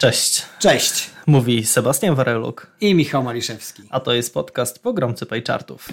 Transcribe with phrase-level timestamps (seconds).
[0.00, 0.42] Cześć.
[0.58, 1.10] Cześć.
[1.26, 2.66] Mówi Sebastian Wareluk.
[2.80, 3.82] I Michał Maliszewski.
[3.90, 5.88] A to jest podcast Pogromcy Paychartów.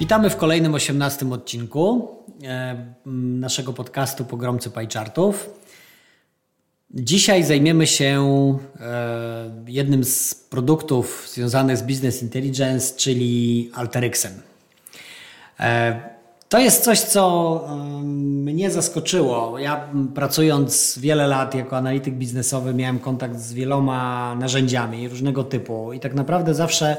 [0.00, 2.08] Witamy w kolejnym osiemnastym odcinku
[2.44, 2.94] e,
[3.40, 5.50] naszego podcastu Pogromcy Paychartów.
[6.90, 8.28] Dzisiaj zajmiemy się
[8.80, 14.32] e, jednym z produktów związanych z Business Intelligence, czyli Alteryxem.
[15.60, 16.00] E,
[16.48, 17.64] to jest coś, co
[18.04, 19.58] mnie zaskoczyło.
[19.58, 26.00] Ja pracując wiele lat jako analityk biznesowy miałem kontakt z wieloma narzędziami różnego typu i
[26.00, 26.96] tak naprawdę zawsze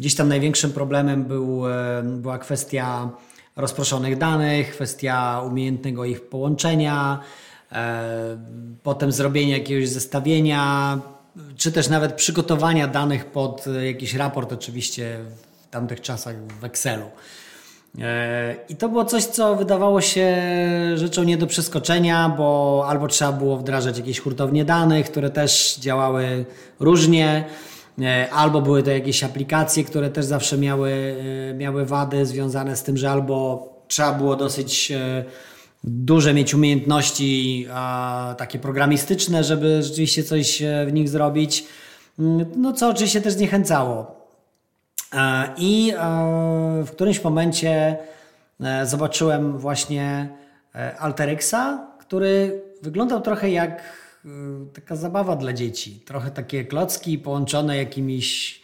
[0.00, 3.10] gdzieś tam największym problemem był, e, była kwestia
[3.56, 7.20] rozproszonych danych, kwestia umiejętnego ich połączenia,
[8.82, 10.98] potem zrobienie jakiegoś zestawienia,
[11.56, 15.18] czy też nawet przygotowania danych pod jakiś raport, oczywiście
[15.62, 17.04] w tamtych czasach w Excelu.
[18.00, 20.36] E, I to było coś, co wydawało się
[20.94, 26.44] rzeczą nie do przeskoczenia, bo albo trzeba było wdrażać jakieś hurtownie danych, które też działały
[26.80, 27.44] różnie,
[28.02, 31.16] e, albo były to jakieś aplikacje, które też zawsze miały,
[31.54, 34.92] miały wady związane z tym, że albo trzeba było dosyć
[35.84, 37.66] duże mieć umiejętności
[38.38, 41.64] takie programistyczne, żeby rzeczywiście coś e, w nich zrobić,
[42.18, 44.26] mm, no co oczywiście też zniechęcało.
[45.14, 47.96] E, I e, w którymś momencie
[48.84, 50.28] zobaczyłem właśnie
[50.98, 53.82] Alteryxa, który wyglądał trochę jak
[54.74, 56.00] taka zabawa dla dzieci.
[56.06, 58.62] Trochę takie klocki połączone jakimiś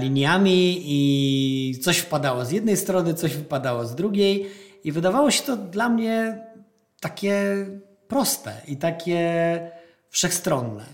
[0.00, 4.50] liniami i coś wpadało z jednej strony, coś wypadało z drugiej
[4.84, 6.46] i wydawało się to dla mnie
[7.00, 7.66] takie
[8.08, 9.60] proste i takie
[10.10, 10.84] wszechstronne.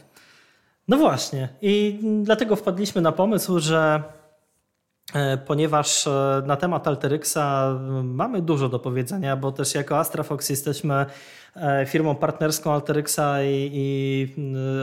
[0.89, 1.49] No właśnie.
[1.63, 4.03] I dlatego wpadliśmy na pomysł, że
[5.15, 11.07] e, ponieważ e, na temat Alteryxa mamy dużo do powiedzenia, bo też jako AstraFox jesteśmy
[11.57, 14.35] e, firmą partnerską Alteryxa i, i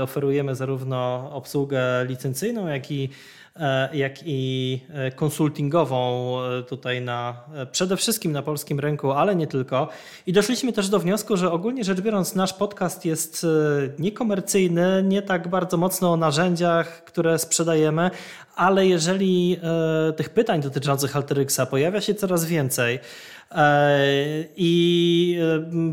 [0.01, 3.09] oferujemy zarówno obsługę licencyjną, jak i
[3.93, 9.89] jak i e, konsultingową e, tutaj na przede wszystkim na polskim rynku, ale nie tylko.
[10.25, 13.45] I doszliśmy też do wniosku, że ogólnie rzecz biorąc nasz podcast jest
[13.99, 18.11] niekomercyjny, nie tak bardzo mocno o narzędziach, które sprzedajemy,
[18.55, 19.59] ale jeżeli
[20.17, 22.99] tych pytań dotyczących Alteryxa pojawia się coraz więcej,
[24.55, 25.39] i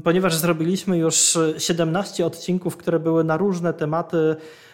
[0.05, 4.37] ponieważ zrobiliśmy już 17 odcinków, które były na różne tematy,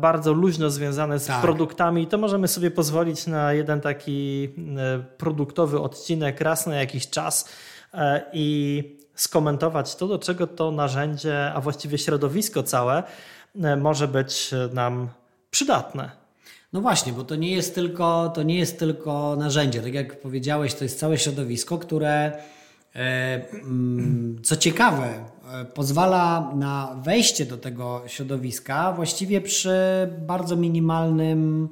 [0.00, 1.42] bardzo luźno związane z tak.
[1.42, 4.48] produktami, to możemy sobie pozwolić na jeden taki
[4.78, 7.48] e, produktowy odcinek raz na jakiś czas
[7.94, 8.82] e, i
[9.14, 13.02] skomentować to, do czego to narzędzie, a właściwie środowisko całe
[13.76, 15.08] może być nam
[15.50, 16.10] przydatne.
[16.72, 19.82] No właśnie, bo to nie jest tylko, to nie jest tylko narzędzie.
[19.82, 22.32] Tak jak powiedziałeś, to jest całe środowisko, które
[24.42, 29.76] co ciekawe, E, pozwala na wejście do tego środowiska właściwie przy
[30.18, 31.68] bardzo minimalnym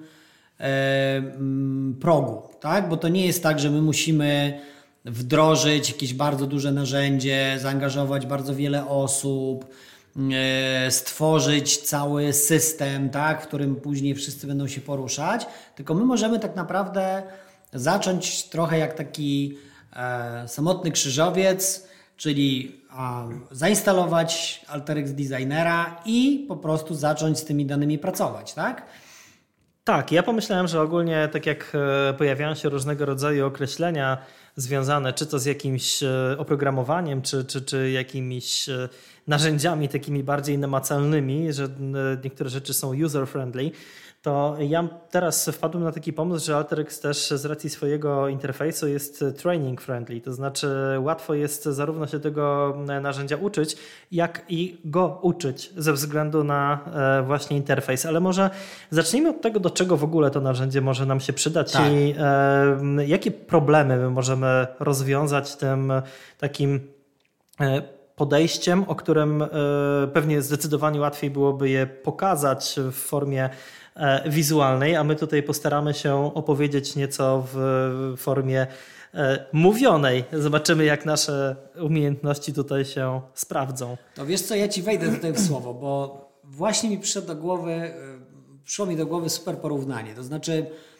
[0.60, 2.88] e, mm, progu, tak?
[2.88, 4.60] Bo to nie jest tak, że my musimy
[5.04, 9.66] wdrożyć jakieś bardzo duże narzędzie, zaangażować bardzo wiele osób,
[10.32, 16.38] e, stworzyć cały system, tak, w którym później wszyscy będą się poruszać, tylko my możemy
[16.38, 17.22] tak naprawdę
[17.72, 19.59] zacząć trochę jak taki
[20.47, 22.81] samotny krzyżowiec, czyli
[23.51, 28.87] zainstalować Alteryx Designera i po prostu zacząć z tymi danymi pracować, tak?
[29.84, 34.19] Tak, ja pomyślałem, że ogólnie tak jak e, pojawiają się różnego rodzaju określenia
[34.56, 38.89] związane czy to z jakimś e, oprogramowaniem, czy, czy, czy jakimiś e,
[39.27, 41.69] narzędziami takimi bardziej namacalnymi, że
[42.25, 43.71] niektóre rzeczy są user-friendly,
[44.22, 49.25] to ja teraz wpadłem na taki pomysł, że Alteryx też z racji swojego interfejsu jest
[49.36, 53.76] training friendly, to znaczy łatwo jest zarówno się tego narzędzia uczyć,
[54.12, 58.06] jak i go uczyć ze względu na e, właśnie interfejs.
[58.06, 58.50] Ale może
[58.91, 61.92] zacznijmy od tego, do czego w ogóle to narzędzie może nam się przydać tak.
[61.92, 65.92] i e, jakie problemy my możemy rozwiązać tym
[66.39, 66.80] takim
[67.60, 69.45] e, podejściem, o którym
[70.13, 73.51] pewnie zdecydowanie łatwiej byłoby je pokazać w formie
[73.97, 78.67] E, wizualnej, a my tutaj postaramy się opowiedzieć nieco w formie
[79.15, 80.25] e, mówionej.
[80.33, 83.97] Zobaczymy, jak nasze umiejętności tutaj się sprawdzą.
[84.15, 87.72] To wiesz co, ja ci wejdę tutaj w słowo, bo właśnie mi przyszło do głowy,
[87.72, 87.95] e,
[88.65, 90.15] przyszło mi do głowy super porównanie.
[90.15, 90.99] To znaczy, E,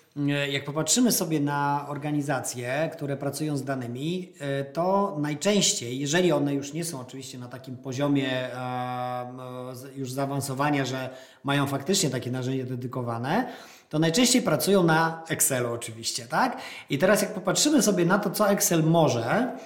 [0.51, 6.73] jak popatrzymy sobie na organizacje, które pracują z danymi, e, to najczęściej, jeżeli one już
[6.73, 11.11] nie są oczywiście na takim poziomie e, już zaawansowania, że
[11.45, 13.53] mają faktycznie takie narzędzia dedykowane,
[13.89, 16.57] to najczęściej pracują na Excelu oczywiście, tak?
[16.91, 19.57] I teraz jak popatrzymy sobie na to, co Excel może,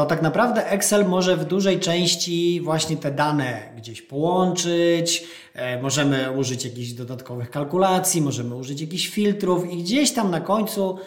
[0.00, 5.24] to tak naprawdę Excel może w dużej części właśnie te dane gdzieś połączyć,
[5.54, 10.98] e, możemy użyć jakichś dodatkowych kalkulacji, możemy użyć jakichś filtrów i gdzieś tam na końcu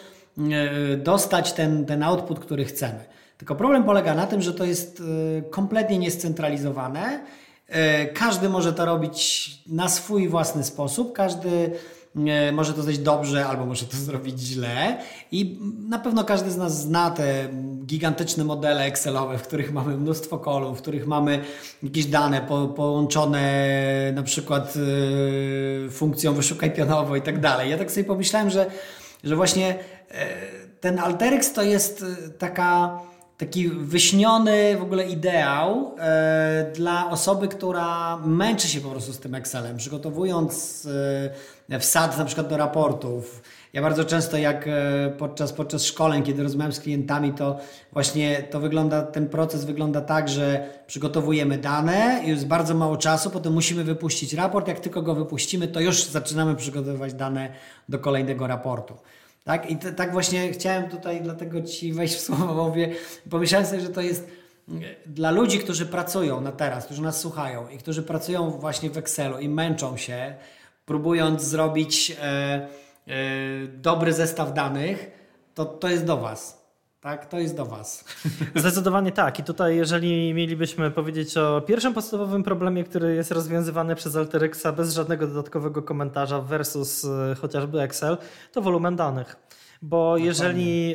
[0.92, 3.04] e, dostać ten, ten output, który chcemy.
[3.38, 5.02] Tylko problem polega na tym, że to jest
[5.38, 7.20] e, kompletnie niescentralizowane.
[8.14, 11.70] Każdy może to robić na swój własny sposób, każdy
[12.52, 14.98] może to zrobić dobrze albo może to zrobić źle
[15.32, 17.48] i na pewno każdy z nas zna te
[17.86, 21.44] gigantyczne modele Excelowe, w których mamy mnóstwo kolumn, w których mamy
[21.82, 27.70] jakieś dane po, połączone na przykład yy, funkcją wyszukaj pionowo i tak dalej.
[27.70, 28.70] Ja tak sobie pomyślałem, że,
[29.24, 29.68] że właśnie
[30.10, 30.16] yy,
[30.80, 33.00] ten Alteryx to jest e, taka
[33.38, 39.34] taki wyśniony w ogóle ideał e, dla osoby, która męczy się po prostu z tym
[39.34, 40.88] Excelem, przygotowując
[41.70, 43.42] e, wsad na przykład do raportów.
[43.72, 47.58] Ja bardzo często jak e, podczas, podczas szkoleń, kiedy rozmawiam z klientami, to
[47.92, 53.52] właśnie to wygląda, ten proces wygląda tak, że przygotowujemy dane, jest bardzo mało czasu, potem
[53.52, 54.68] musimy wypuścić raport.
[54.68, 57.48] Jak tylko go wypuścimy, to już zaczynamy przygotowywać dane
[57.88, 58.94] do kolejnego raportu.
[59.44, 59.70] Tak?
[59.70, 62.94] I tak właśnie chciałem tutaj dlatego Ci wejść w słowo, bo mówię,
[63.30, 64.28] pomyślałem sobie, że to jest
[64.68, 68.98] mm, dla ludzi, którzy pracują na teraz, którzy nas słuchają i którzy pracują właśnie w
[68.98, 70.34] Excelu i męczą się,
[70.86, 72.68] próbując zrobić e, e,
[73.66, 75.10] dobry zestaw danych,
[75.54, 76.63] to to jest do Was.
[77.04, 78.04] Tak, to jest do Was.
[78.56, 79.38] Zdecydowanie tak.
[79.38, 84.94] I tutaj, jeżeli mielibyśmy powiedzieć o pierwszym podstawowym problemie, który jest rozwiązywany przez Alteryxa bez
[84.94, 88.16] żadnego dodatkowego komentarza versus e, chociażby Excel,
[88.52, 89.36] to wolumen danych.
[89.88, 90.94] Bo jeżeli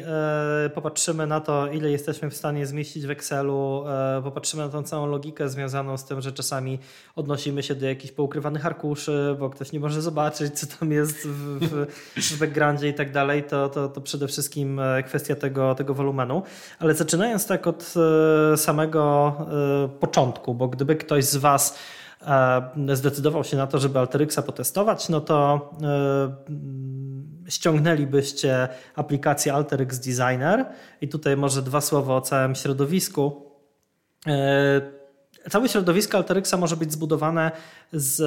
[0.65, 4.83] e, popatrzymy na to, ile jesteśmy w stanie zmieścić w Excelu, e, popatrzymy na tą
[4.83, 6.79] całą logikę związaną z tym, że czasami
[7.15, 11.59] odnosimy się do jakichś poukrywanych arkuszy, bo ktoś nie może zobaczyć, co tam jest w,
[11.59, 11.87] w,
[12.35, 16.43] w backgroundzie i tak dalej, to, to, to przede wszystkim e, kwestia tego, tego wolumenu.
[16.79, 17.93] Ale zaczynając tak od
[18.53, 19.09] e, samego
[19.99, 21.79] początku, bo gdyby ktoś z Was
[22.93, 25.69] zdecydował się na to, żeby Alteryxa potestować, no to
[27.49, 30.65] ściągnęlibyście aplikację AlterX Designer
[31.01, 33.45] i tutaj może dwa słowa o całym środowisku.
[34.27, 34.81] E,
[35.49, 37.51] całe środowisko Alteryxa może być zbudowane
[37.93, 38.21] z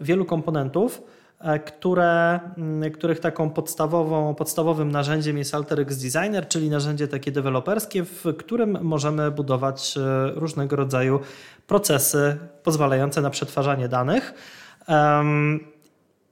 [0.00, 1.02] wielu komponentów,
[1.40, 2.40] e, które,
[2.94, 9.30] których taką podstawową, podstawowym narzędziem jest AlterX Designer, czyli narzędzie takie deweloperskie, w którym możemy
[9.30, 11.20] budować e, różnego rodzaju
[11.66, 14.34] procesy pozwalające na przetwarzanie danych.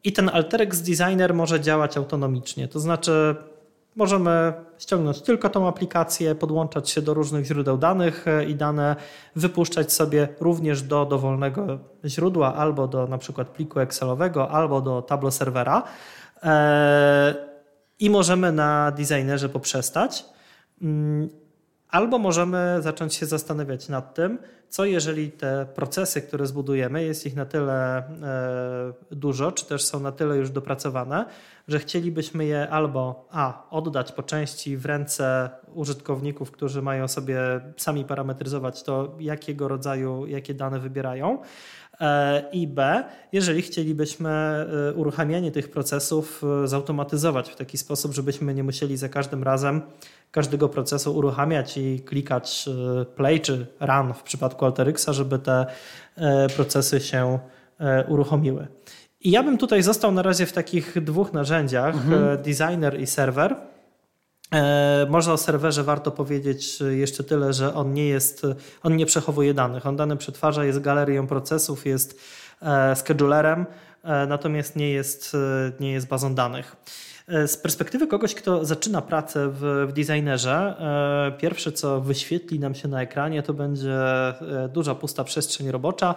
[0.05, 3.37] I ten Alteryx Designer może działać autonomicznie, to znaczy
[3.97, 8.97] możemy ściągnąć tylko tą aplikację, podłączać się do różnych źródeł danych e, i dane
[9.37, 15.31] wypuszczać sobie również do dowolnego źródła albo do na przykład pliku Excelowego, albo do Tableau
[15.31, 15.83] serwera.
[16.43, 17.35] E,
[17.99, 20.25] I możemy na designerze poprzestać.
[21.95, 24.39] Albo możemy zacząć się zastanawiać nad tym,
[24.69, 28.05] co jeżeli te procesy, które zbudujemy, jest ich na tyle e,
[29.11, 31.27] dużo, czy też są na tyle już dopracowane,
[31.69, 37.39] że chcielibyśmy je albo a oddać po części w ręce użytkowników, którzy mają sobie
[37.77, 41.39] sami parametryzować to, jakiego rodzaju, jakie dane wybierają,
[42.01, 48.65] e, i B, jeżeli chcielibyśmy e, uruchamianie tych procesów zautomatyzować w taki sposób, żebyśmy nie
[48.65, 49.83] musieli za każdym razem
[50.35, 55.67] każdego procesu uruchamiać i klikać e, play czy run w przypadku Alteryxa, żeby te
[56.17, 57.39] e, procesy się
[57.81, 58.67] e, uruchomiły.
[59.21, 62.43] I ja bym tutaj został na razie w takich dwóch narzędziach, mhm.
[62.43, 63.57] designer i serwer.
[65.09, 68.47] Może o serwerze warto powiedzieć jeszcze tyle, że on nie jest,
[68.83, 69.87] on nie przechowuje danych.
[69.87, 72.21] On dane przetwarza, jest galerią procesów, jest
[72.95, 73.67] schedulerem,
[74.29, 75.37] natomiast nie jest,
[75.81, 76.77] nie jest bazą danych.
[77.29, 80.77] E, z perspektywy kogoś, kto zaczyna pracę w, w designerze,
[81.37, 86.15] e, pierwsze co wyświetli nam się na ekranie, to będzie e, duża pusta przestrzeń robocza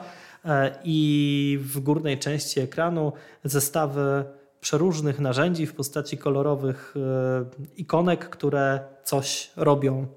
[0.83, 3.13] i w górnej części ekranu
[3.43, 4.25] zestawy
[4.61, 6.95] przeróżnych narzędzi w postaci kolorowych
[7.77, 10.07] ikonek, które coś robią.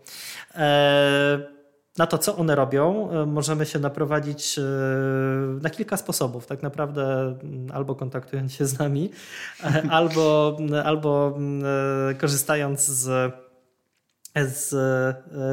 [1.98, 4.62] Na to, co one robią, e, możemy się naprowadzić e,
[5.62, 6.46] na kilka sposobów.
[6.46, 9.10] Tak naprawdę mm, albo kontaktując się z nami,
[9.64, 11.38] e, albo, albo
[12.20, 13.34] korzystając z,
[14.36, 14.74] z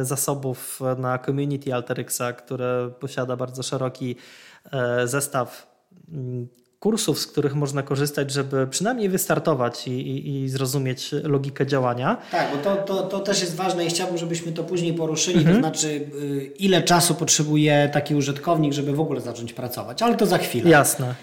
[0.08, 4.16] zasobów na community Alteryxa, które posiada bardzo szeroki
[5.06, 5.68] zestaw
[6.12, 6.48] mm,
[6.80, 12.18] kursów, z których można korzystać, żeby przynajmniej wystartować i, i, i zrozumieć logikę działania.
[12.32, 15.56] Tak, bo to, to, to też jest ważne i chciałbym, żebyśmy to później poruszyli, mhm.
[15.56, 20.26] to znaczy y, ile czasu potrzebuje taki użytkownik, żeby w ogóle zacząć pracować, ale to
[20.26, 20.70] za chwilę.
[20.70, 21.16] Jasne.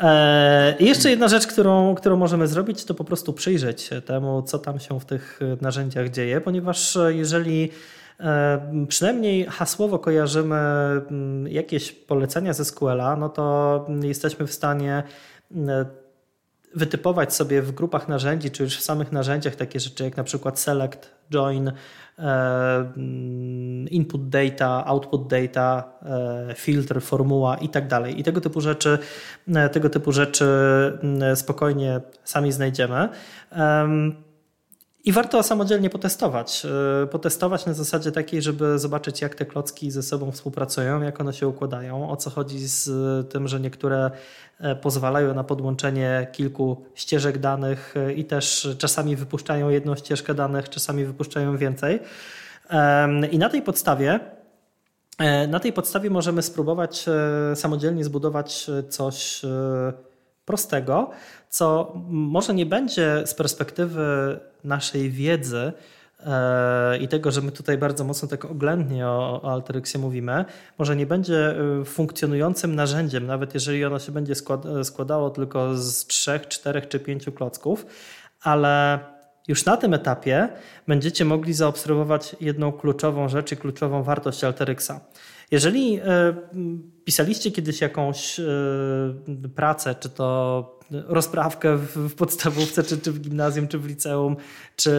[0.00, 4.42] E, I jeszcze jedna rzecz, którą, którą możemy zrobić, to po prostu przyjrzeć się temu,
[4.42, 7.70] co tam się w tych narzędziach dzieje, ponieważ jeżeli
[8.88, 15.02] przynajmniej hasłowo kojarzymy mm, jakieś polecenia ze SQL-a, no to jesteśmy w stanie
[15.56, 15.86] e,
[16.74, 20.58] wytypować sobie w grupach narzędzi, czy już w samych narzędziach takie rzeczy jak na przykład
[20.58, 21.72] select, join,
[22.18, 25.92] mm, input data, output data,
[26.54, 28.20] filter, formuła i tak dalej.
[28.20, 28.98] I tego typu rzeczy,
[29.72, 30.46] tego typu rzeczy
[31.02, 33.08] mm, spokojnie sami znajdziemy.
[35.04, 36.66] I warto samodzielnie potestować.
[37.02, 41.32] E, potestować na zasadzie takiej, żeby zobaczyć, jak te klocki ze sobą współpracują, jak one
[41.32, 42.90] się układają, o co chodzi z
[43.32, 44.10] tym, że niektóre
[44.60, 50.68] e, pozwalają na podłączenie kilku ścieżek danych e, i też czasami wypuszczają jedną ścieżkę danych,
[50.68, 52.00] czasami wypuszczają więcej.
[53.32, 54.20] I na tej podstawie
[55.48, 57.04] na tej podstawie możemy spróbować
[57.54, 59.42] samodzielnie zbudować coś
[60.44, 61.10] prostego,
[61.52, 65.72] co może nie będzie z perspektywy naszej wiedzy
[66.26, 70.44] e, i tego, że my tutaj bardzo mocno tak oględnie o, o Alteryxie mówimy,
[70.78, 74.34] może nie będzie e, funkcjonującym narzędziem, nawet jeżeli ono się będzie
[74.84, 77.86] składało tylko z trzech, czterech czy pięciu klocków,
[78.42, 78.98] ale
[79.48, 80.48] już na tym etapie
[80.88, 84.92] będziecie mogli zaobserwować jedną kluczową rzecz i kluczową wartość Alteryxa.
[85.50, 86.34] Jeżeli e,
[87.04, 88.40] pisaliście kiedyś jakąś
[89.54, 94.36] pracę, czy to rozprawkę w podstawówce, czy, czy w gimnazjum, czy w liceum,
[94.76, 94.92] czy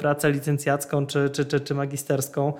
[0.00, 2.52] pracę licencjacką, czy, czy, czy, czy magisterską,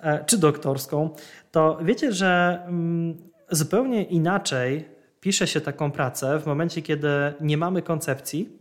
[0.00, 1.10] e, czy doktorską,
[1.50, 3.16] to wiecie, że mm,
[3.50, 4.88] zupełnie inaczej
[5.20, 7.08] pisze się taką pracę w momencie, kiedy
[7.40, 8.58] nie mamy koncepcji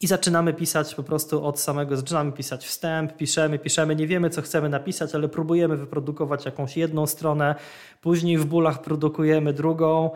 [0.00, 4.42] i zaczynamy pisać po prostu od samego, zaczynamy pisać wstęp, piszemy, piszemy, nie wiemy co
[4.42, 7.54] chcemy napisać, ale próbujemy wyprodukować jakąś jedną stronę,
[8.00, 10.10] później w bólach produkujemy drugą,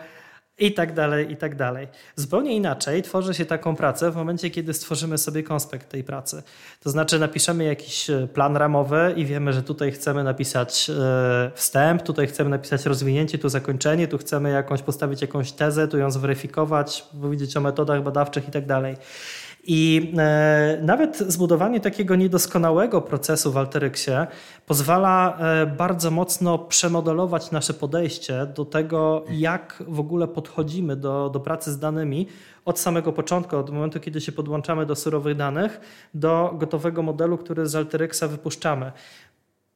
[0.59, 1.88] i tak dalej, i tak dalej.
[2.16, 6.42] Zupełnie inaczej tworzy się taką pracę w momencie, kiedy stworzymy sobie konspekt tej pracy.
[6.80, 12.02] To znaczy napiszemy jakiś e, plan ramowy i wiemy, że tutaj chcemy napisać e, wstęp,
[12.02, 17.04] tutaj chcemy napisać rozwinięcie, tu zakończenie, tu chcemy jakąś postawić jakąś tezę, tu ją zweryfikować,
[17.21, 18.97] powiedzieć o metodach badawczych i tak dalej.
[19.64, 24.26] I e, nawet zbudowanie takiego niedoskonałego procesu w Alteryxie
[24.66, 31.40] pozwala e, bardzo mocno przemodelować nasze podejście do tego, jak w ogóle podchodzimy do, do
[31.40, 32.26] pracy z danymi
[32.64, 35.81] od samego początku, od momentu, kiedy się podłączamy do surowych danych,
[36.14, 38.92] do gotowego modelu, który z Alteryxa wypuszczamy.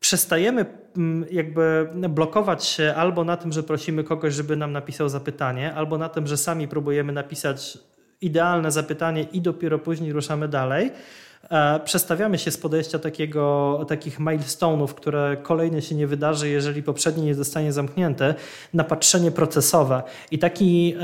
[0.00, 0.66] Przestajemy
[0.96, 5.98] mm, jakby blokować się albo na tym, że prosimy kogoś, żeby nam napisał zapytanie, albo
[5.98, 7.78] na tym, że sami próbujemy napisać
[8.20, 10.90] idealne zapytanie i dopiero później ruszamy dalej.
[11.50, 17.24] E, przestawiamy się z podejścia takiego, takich milestone'ów, które kolejne się nie wydarzy, jeżeli poprzednie
[17.24, 18.34] nie zostanie zamknięte,
[18.74, 20.02] na patrzenie procesowe.
[20.30, 20.96] I taki,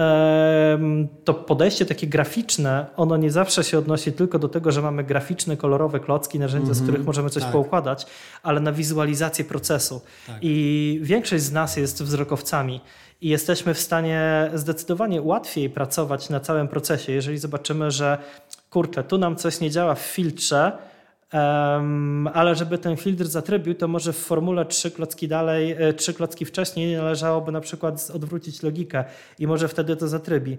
[1.25, 5.57] to podejście takie graficzne, ono nie zawsze się odnosi tylko do tego, że mamy graficzne,
[5.57, 7.52] kolorowe klocki, narzędzia, mm -hmm, z których możemy coś tak.
[7.52, 8.07] poukładać,
[8.42, 10.00] ale na wizualizację procesu.
[10.26, 10.37] Tak.
[10.42, 12.81] I większość z nas jest wzrokowcami
[13.23, 18.19] i jesteśmy w stanie zdecydowanie łatwiej pracować na całym procesie, jeżeli zobaczymy, że
[18.71, 20.73] kurczę, tu nam coś nie działa w filtrze,
[21.33, 26.14] um, ale żeby ten filtr zatrybił, to może w formule trzy klocki dalej, e, trzy
[26.14, 29.05] klocki wcześniej należałoby na przykład odwrócić logikę
[29.38, 30.59] i może wtedy to zatrybi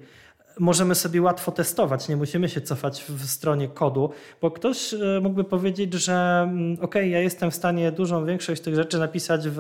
[0.60, 4.10] możemy sobie łatwo testować, nie musimy się cofać w stronie kodu,
[4.42, 8.76] bo ktoś e, mógłby powiedzieć, że mm, ok, ja jestem w stanie dużą większość tych
[8.76, 9.58] rzeczy napisać w,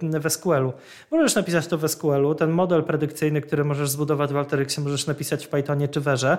[0.00, 0.72] w SQL-u.
[1.10, 5.46] Możesz napisać to w SQL-u, ten model predykcyjny, który możesz zbudować w Alteryxie, możesz napisać
[5.46, 6.38] w Pythonie czy Verze.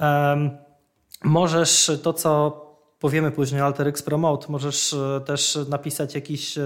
[0.00, 0.50] Um,
[1.24, 2.64] możesz to, co
[2.98, 6.62] powiemy później Alteryx Promote, możesz e, też napisać jakiś e,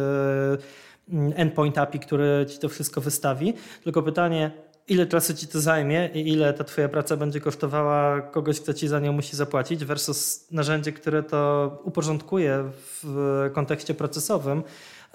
[1.35, 3.55] endpoint API, który ci to wszystko wystawi.
[3.85, 4.51] Tylko pytanie,
[4.89, 8.89] ile czasu ci to zajmie i ile ta twoja praca będzie kosztowała kogoś, kto ci
[8.89, 12.65] za nią musi zapłacić, versus narzędzie, które to uporządkuje
[13.03, 14.62] w kontekście procesowym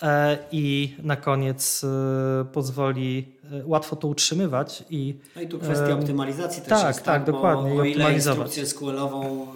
[0.02, 4.84] e, i na koniec e, pozwoli e, łatwo to utrzymywać.
[4.90, 7.04] I, no i tu kwestia optymalizacji też tak, jest.
[7.04, 7.82] Tak, tak, dokładnie.
[7.82, 9.48] O ile instrukcję SQL-ową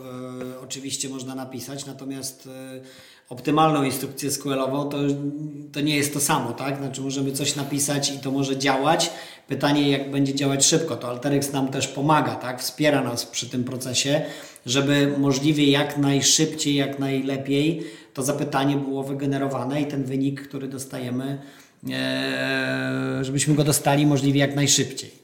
[0.63, 2.49] oczywiście można napisać, natomiast
[3.31, 4.97] optymalną instrukcję SQL-ową, to,
[5.71, 6.77] to nie jest to samo, tak?
[6.77, 9.11] Znaczy możemy coś napisać i to może działać.
[9.47, 10.95] Pytanie, jak będzie działać szybko.
[10.95, 12.61] To Alteryx nam też pomaga, tak?
[12.61, 14.21] Wspiera nas przy tym procesie,
[14.65, 17.83] żeby możliwie jak najszybciej, jak najlepiej
[18.13, 21.41] to zapytanie było wygenerowane i ten wynik, który dostajemy,
[21.91, 25.20] e, żebyśmy go dostali możliwie jak najszybciej.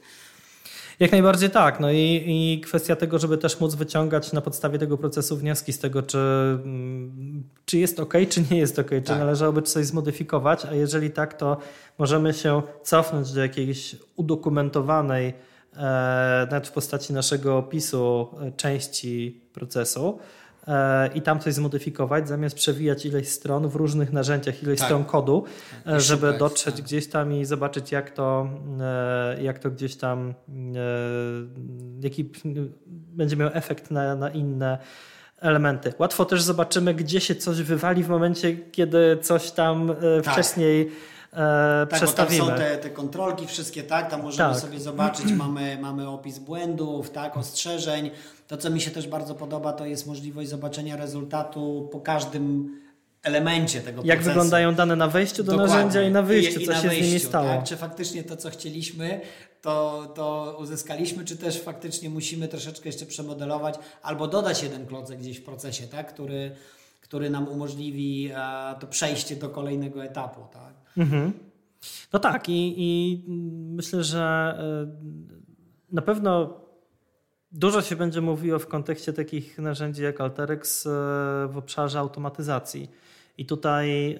[1.00, 1.80] Jak najbardziej tak.
[1.80, 5.78] No i, i kwestia tego, żeby też móc wyciągać na podstawie tego procesu wnioski z
[5.78, 9.18] tego, czy, mm, czy jest ok, czy nie jest ok, czy tak.
[9.18, 11.56] należałoby coś zmodyfikować, a jeżeli tak, to
[11.98, 15.34] możemy się cofnąć do jakiejś udokumentowanej
[16.50, 20.18] nawet w postaci naszego opisu części procesu
[21.14, 24.88] i tam coś zmodyfikować, zamiast przewijać ileś stron w różnych narzędziach, ileś tak.
[24.88, 25.44] stron kodu,
[25.84, 26.00] tak.
[26.00, 26.84] żeby szukać, dotrzeć tak.
[26.84, 28.48] gdzieś tam i zobaczyć, jak to,
[29.40, 30.34] jak to gdzieś tam,
[32.00, 32.30] jaki
[32.88, 34.78] będzie miał efekt na, na inne
[35.40, 35.92] elementy.
[35.98, 40.34] Łatwo też zobaczymy, gdzie się coś wywali w momencie, kiedy coś tam e, tak.
[40.34, 40.90] wcześniej
[41.32, 42.46] e, tak, przestawimy.
[42.46, 44.10] tam są te, te kontrolki wszystkie, tak?
[44.10, 44.62] Tam możemy tak.
[44.62, 48.10] sobie zobaczyć, mamy, mamy opis błędów, tak, ostrzeżeń.
[48.48, 52.76] To, co mi się też bardzo podoba, to jest możliwość zobaczenia rezultatu po każdym
[53.22, 54.28] elemencie tego Jak procesu.
[54.28, 55.74] wyglądają dane na wejściu do Dokładnie.
[55.74, 57.48] narzędzia i na wyjściu, I, co i się wejściu, z nimi stało.
[57.48, 57.64] Tak?
[57.64, 59.20] Czy faktycznie to, co chcieliśmy,
[59.62, 65.38] to, to uzyskaliśmy, czy też faktycznie musimy troszeczkę jeszcze przemodelować albo dodać jeden klocek gdzieś
[65.38, 66.12] w procesie, tak?
[66.14, 66.50] który,
[67.00, 70.40] który nam umożliwi e, to przejście do kolejnego etapu.
[70.52, 70.74] Tak?
[70.96, 71.32] Mhm.
[72.12, 73.24] No tak i, i
[73.76, 76.60] myślę, że e, na pewno
[77.52, 80.90] Dużo się będzie mówiło w kontekście takich narzędzi jak Alteryx e,
[81.50, 82.90] w obszarze automatyzacji.
[83.38, 84.18] I tutaj e,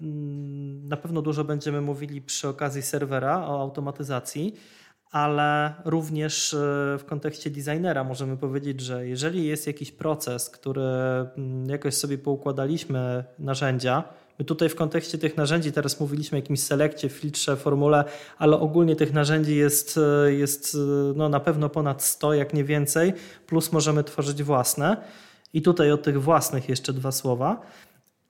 [0.00, 4.54] mm, na pewno dużo będziemy mówili przy okazji serwera o automatyzacji,
[5.10, 6.56] ale również e,
[6.98, 13.24] w kontekście designera możemy powiedzieć, że jeżeli jest jakiś proces, który mm, jakoś sobie poukładaliśmy
[13.38, 14.04] narzędzia,
[14.38, 18.04] My tutaj w kontekście tych narzędzi teraz mówiliśmy o jakimś selekcie, filtrze, formule,
[18.38, 20.76] ale ogólnie tych narzędzi jest, e, jest
[21.14, 23.12] no na pewno ponad 100, jak nie więcej,
[23.46, 24.96] plus możemy tworzyć własne.
[25.52, 27.60] I tutaj o tych własnych jeszcze dwa słowa.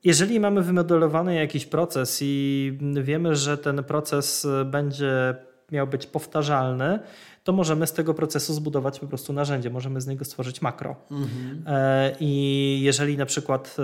[0.05, 5.37] Jeżeli mamy wymodelowany jakiś proces i wiemy, że ten proces będzie
[5.73, 6.99] miał być powtarzalny,
[7.45, 10.97] to możemy z tego procesu zbudować po prostu narzędzie, możemy z niego stworzyć makro.
[11.11, 11.63] Mhm.
[11.67, 13.77] E, I jeżeli na przykład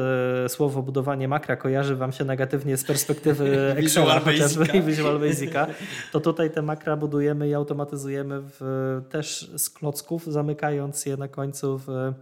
[0.44, 5.66] e, słowo budowanie makra kojarzy Wam się negatywnie z perspektywy Excela chociażby i Visual Basica,
[6.12, 11.78] to tutaj te makra budujemy i automatyzujemy w, też z klocków, zamykając je na końcu
[11.78, 12.12] w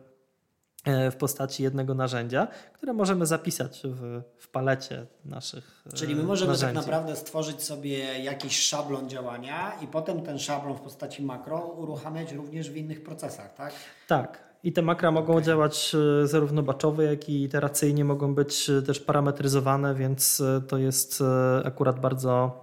[1.11, 6.53] w postaci jednego narzędzia, które możemy zapisać w, w palecie naszych e, Czyli my możemy
[6.53, 6.75] tak narzędzi.
[6.75, 12.33] tak naprawdę stworzyć sobie jakiś szablon działania i potem ten szablon w postaci makro uruchamiać
[12.33, 13.73] również w innych procesach, tak?
[14.09, 14.51] Tak.
[14.64, 15.45] I te makra mogą okay.
[15.45, 21.23] działać e, zarówno baczowe, jak i iteracyjnie, mogą być też parametryzowane, więc to jest
[21.64, 22.61] akurat bardzo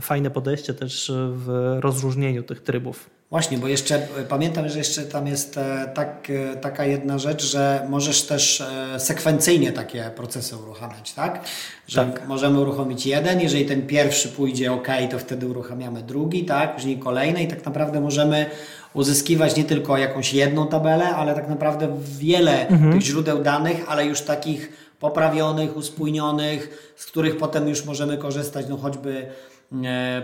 [0.00, 3.15] fajne podejście też w rozróżnieniu tych trybów.
[3.30, 7.44] Właśnie, bo jeszcze e, pamiętam, że jeszcze tam jest e, tak, e, taka jedna rzecz,
[7.44, 8.62] że możesz też
[8.98, 11.40] sekwencyjnie takie procesy uruchamiać, tak?
[11.88, 12.28] Że tak.
[12.28, 16.74] możemy uruchomić jeden, jeżeli ten pierwszy pójdzie ok, to wtedy uruchamiamy drugi, tak?
[16.74, 18.50] Później kolejny i tak naprawdę możemy
[18.94, 22.92] uzyskiwać nie tylko jakąś jedną tabelę, ale tak naprawdę wiele mhm.
[22.92, 28.76] tych źródeł danych, ale już takich poprawionych, uspójnionych, z których potem już możemy korzystać, no
[28.76, 29.26] choćby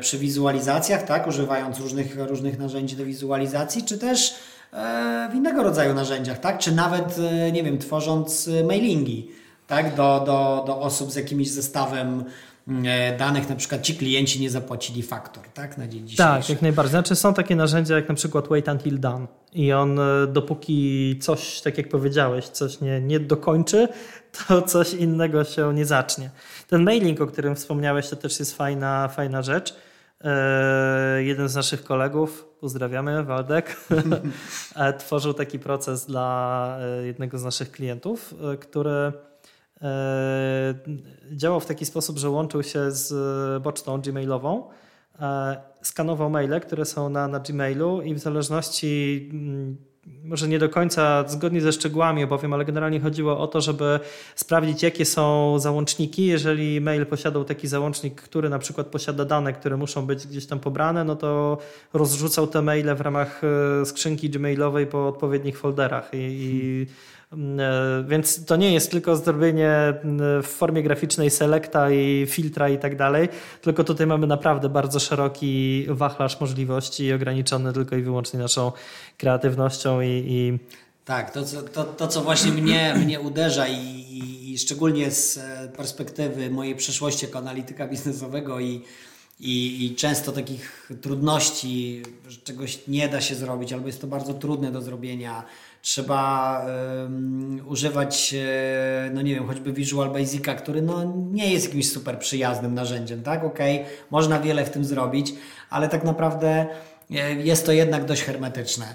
[0.01, 4.35] przy wizualizacjach, tak, używając różnych, różnych narzędzi do wizualizacji, czy też
[4.73, 9.29] e, w innego rodzaju narzędziach, tak, czy nawet, e, nie wiem, tworząc mailingi,
[9.67, 12.25] tak, do, do, do osób z jakimś zestawem
[13.19, 16.23] danych, na przykład ci klienci nie zapłacili faktor, tak, na dzień dzisiejszy.
[16.23, 16.91] Tak, jak najbardziej.
[16.91, 21.79] Znaczy są takie narzędzia jak na przykład Wait Until Done i on dopóki coś, tak
[21.79, 23.89] jak powiedziałeś, coś nie, nie dokończy,
[24.33, 26.31] to coś innego się nie zacznie.
[26.69, 29.75] Ten mailing, o którym wspomniałeś, to też jest fajna, fajna rzecz.
[30.25, 33.77] E, jeden z naszych kolegów, pozdrawiamy, Waldek,
[34.77, 39.13] e, tworzył taki proces dla e, jednego z naszych klientów, który
[41.33, 43.13] działał w taki sposób, że łączył się z
[43.63, 44.71] pocztą gmailową,
[45.83, 49.77] skanował maile, które są na, na Gmailu i w zależności mm,
[50.25, 54.01] może nie do końca zgodnie ze szczegółami opowiem, ale generalnie chodziło o to, żeby
[54.35, 56.27] sprawdzić, jakie są załączniki.
[56.27, 60.61] Jeżeli mail posiadał taki załącznik, który na przykład posiada dane, które muszą być gdzieś tam
[60.61, 61.59] pobrane, no to
[61.93, 63.41] rozrzucał te maile w ramach
[63.83, 66.87] e, skrzynki gmailowej po odpowiednich folderach i, i
[68.05, 72.97] więc to nie jest tylko zrobienie mm, w formie graficznej selekta i filtra i tak
[72.97, 73.29] dalej,
[73.61, 78.73] tylko tutaj mamy naprawdę bardzo szeroki wachlarz możliwości ograniczony tylko i wyłącznie naszą
[79.19, 80.59] kreatywnością i, i...
[81.05, 81.43] tak, to,
[81.73, 86.77] to, to co właśnie mnie, mnie uderza i, i, i szczególnie z e, perspektywy mojej
[86.77, 88.83] przeszłości jako analityka biznesowego i
[89.43, 94.35] i, i, często takich trudności, że czegoś nie da się zrobić, albo jest to bardzo
[94.35, 95.45] trudne do zrobienia,
[95.83, 96.67] trzeba
[97.03, 102.19] um, używać, e, no nie wiem, choćby Visual Basica, który no nie jest jakimś super
[102.19, 103.45] przyjaznym narzędziem, tak?
[103.45, 105.35] Okej, okay, można wiele w tym zrobić,
[105.71, 106.67] ale tak naprawdę
[107.11, 108.95] e, jest to jednak dość hermetyczne.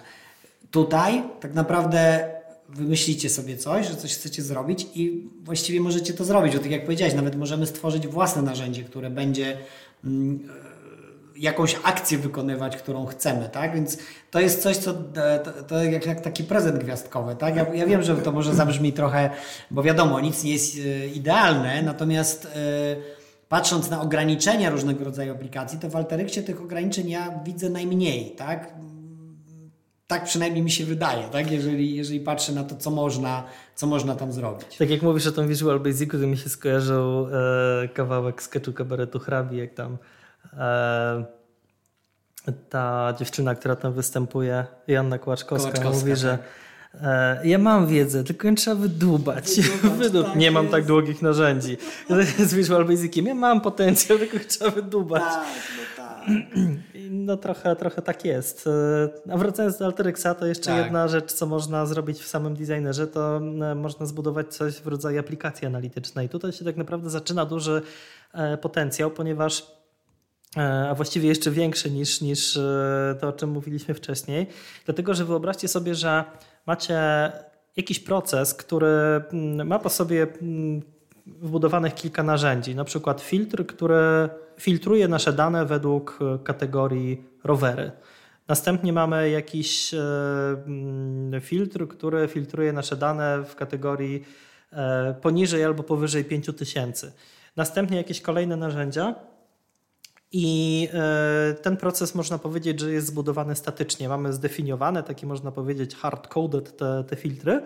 [0.71, 2.29] Tutaj tak naprawdę
[2.69, 6.53] wymyślicie sobie coś, że coś chcecie zrobić i właściwie możecie to zrobić.
[6.53, 9.57] Bo tak jak powiedziałeś, nawet możemy stworzyć własne narzędzie, które będzie
[11.37, 13.75] jakąś akcję wykonywać, którą chcemy, tak?
[13.75, 13.97] Więc
[14.31, 17.55] to jest coś, co e, to, to jak, jak, taki prezent gwiazdkowy, tak?
[17.55, 19.29] Ja, ja, wiem, że to może zabrzmi trochę,
[19.71, 22.49] bo wiadomo, nic nie jest e, idealne, natomiast e,
[23.49, 28.73] patrząc na ograniczenia różnego rodzaju aplikacji, to w Alteryxie tych ograniczeń ja widzę najmniej, tak?
[30.07, 31.51] Tak przynajmniej mi się wydaje, tak?
[31.51, 33.43] jeżeli, jeżeli patrzę na to, co można,
[33.75, 34.77] co można tam zrobić.
[34.77, 39.19] Tak jak mówisz o tym Visual Basicu, to mi się skojarzył e, kawałek sketchu kabaretu
[39.19, 39.97] Hrabi, jak tam
[40.53, 41.25] e,
[42.69, 46.19] ta dziewczyna, która tam występuje, Janna Kłaczkowska, Kołaczkowska mówi, tak.
[46.19, 46.37] że
[47.01, 49.61] e, ja mam wiedzę, tylko nie trzeba wydłubać.
[49.83, 51.77] wydłubać tak nie mam tak długich narzędzi.
[52.47, 55.23] Z Visual Basiciem ja mam potencjał, tylko trzeba wydłubać.
[55.23, 55.45] Tak,
[57.09, 58.67] no trochę, trochę tak jest.
[59.27, 60.85] E, a wracając do Alteryxa, to jeszcze tak.
[60.85, 65.19] jedna rzecz, co można zrobić w samym designerze, to e, można zbudować coś w rodzaju
[65.19, 66.29] aplikacji analitycznej.
[66.29, 67.81] Tutaj się tak naprawdę zaczyna duży
[68.33, 69.77] e, potencjał, ponieważ
[70.89, 72.59] a właściwie jeszcze większy niż, niż
[73.19, 74.47] to, o czym mówiliśmy wcześniej.
[74.85, 76.23] Dlatego, że wyobraźcie sobie, że
[76.65, 77.31] macie
[77.77, 78.87] jakiś proces, który
[79.31, 80.81] mm, ma po sobie mm,
[81.25, 87.91] wbudowanych kilka narzędzi, na przykład filtr, który filtruje nasze dane według e, kategorii rowery.
[88.47, 89.99] Następnie mamy jakiś e,
[90.65, 94.23] mm, filtr, który filtruje nasze dane w kategorii
[94.73, 97.11] e, poniżej albo powyżej 5000.
[97.55, 99.15] Następnie jakieś kolejne narzędzia.
[100.31, 100.89] I
[101.61, 104.09] ten proces można powiedzieć, że jest zbudowany statycznie.
[104.09, 107.61] Mamy zdefiniowane, takie można powiedzieć hard-coded te, te filtry,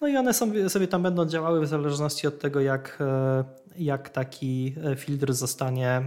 [0.00, 3.44] no i one sobie, sobie tam będą działały w zależności od tego, jak, e,
[3.76, 6.02] jak taki e, filtr zostanie, e,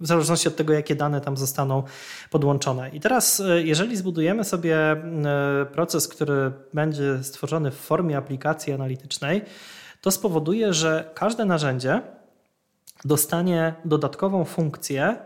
[0.00, 1.82] w zależności od tego, jakie dane tam zostaną
[2.30, 2.90] podłączone.
[2.90, 4.76] I teraz, jeżeli zbudujemy sobie
[5.72, 9.42] proces, który będzie stworzony w formie aplikacji analitycznej,
[10.00, 12.02] to spowoduje, że każde narzędzie
[13.04, 15.16] dostanie dodatkową funkcję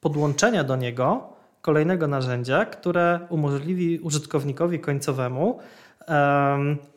[0.00, 5.58] podłączenia do niego kolejnego narzędzia, które umożliwi użytkownikowi końcowemu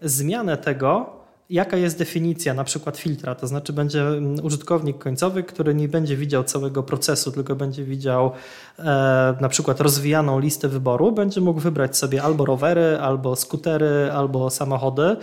[0.02, 1.20] zmianę tego,
[1.50, 6.16] jaka jest definicja na przykład filtra, to znaczy będzie mm, użytkownik końcowy, który nie będzie
[6.16, 8.32] widział całego procesu, tylko będzie widział
[8.80, 8.84] e,
[9.42, 15.16] na przykład rozwijaną listę wyboru, będzie mógł wybrać sobie albo rowery, albo skutery, albo samochody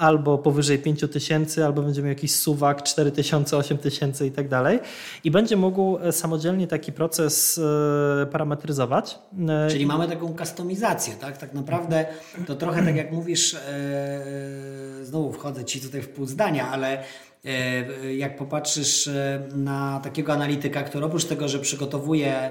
[0.00, 4.78] albo powyżej 5000, albo będzie miał jakiś suwak 4000, 8000 i tak dalej.
[5.24, 7.60] I będzie mógł e, samodzielnie taki proces
[8.22, 9.18] e, parametryzować.
[9.48, 11.38] E, Czyli mamy taką kustomizację, tak?
[11.38, 12.06] Tak naprawdę
[12.46, 13.56] to trochę tak jak mówisz,
[15.02, 17.02] znowu wchodzę ci tutaj w pół zdania, ale
[18.16, 19.10] jak popatrzysz
[19.54, 22.50] na takiego analityka, który oprócz tego, że przygotowuje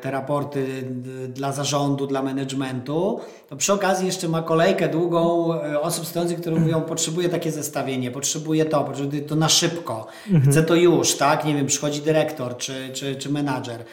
[0.00, 0.84] te raporty
[1.28, 6.56] dla zarządu, dla managementu, to przy okazji jeszcze ma kolejkę długą e, osób stojących, które
[6.56, 10.52] mówią, potrzebuję takie zestawienie, potrzebuję to, potrzebuję to na szybko, mhm.
[10.52, 11.44] chcę to już, tak?
[11.44, 13.84] Nie wiem, przychodzi dyrektor czy, czy, czy menadżer.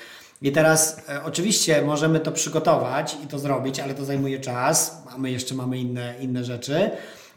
[0.41, 5.17] I teraz e, oczywiście możemy to przygotować i to zrobić, ale to zajmuje czas, a
[5.17, 6.91] my jeszcze mamy inne, inne rzeczy.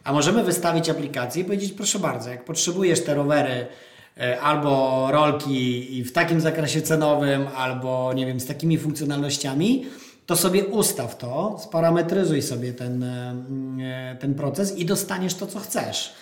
[0.04, 3.93] A możemy wystawić aplikację i powiedzieć, proszę bardzo, jak potrzebujesz te rowery E,
[4.42, 9.84] albo rolki w takim zakresie cenowym, albo nie wiem, z takimi funkcjonalnościami,
[10.26, 13.34] to sobie ustaw to, sparametryzuj sobie ten, e,
[13.80, 16.14] e, ten proces i dostaniesz to, co chcesz.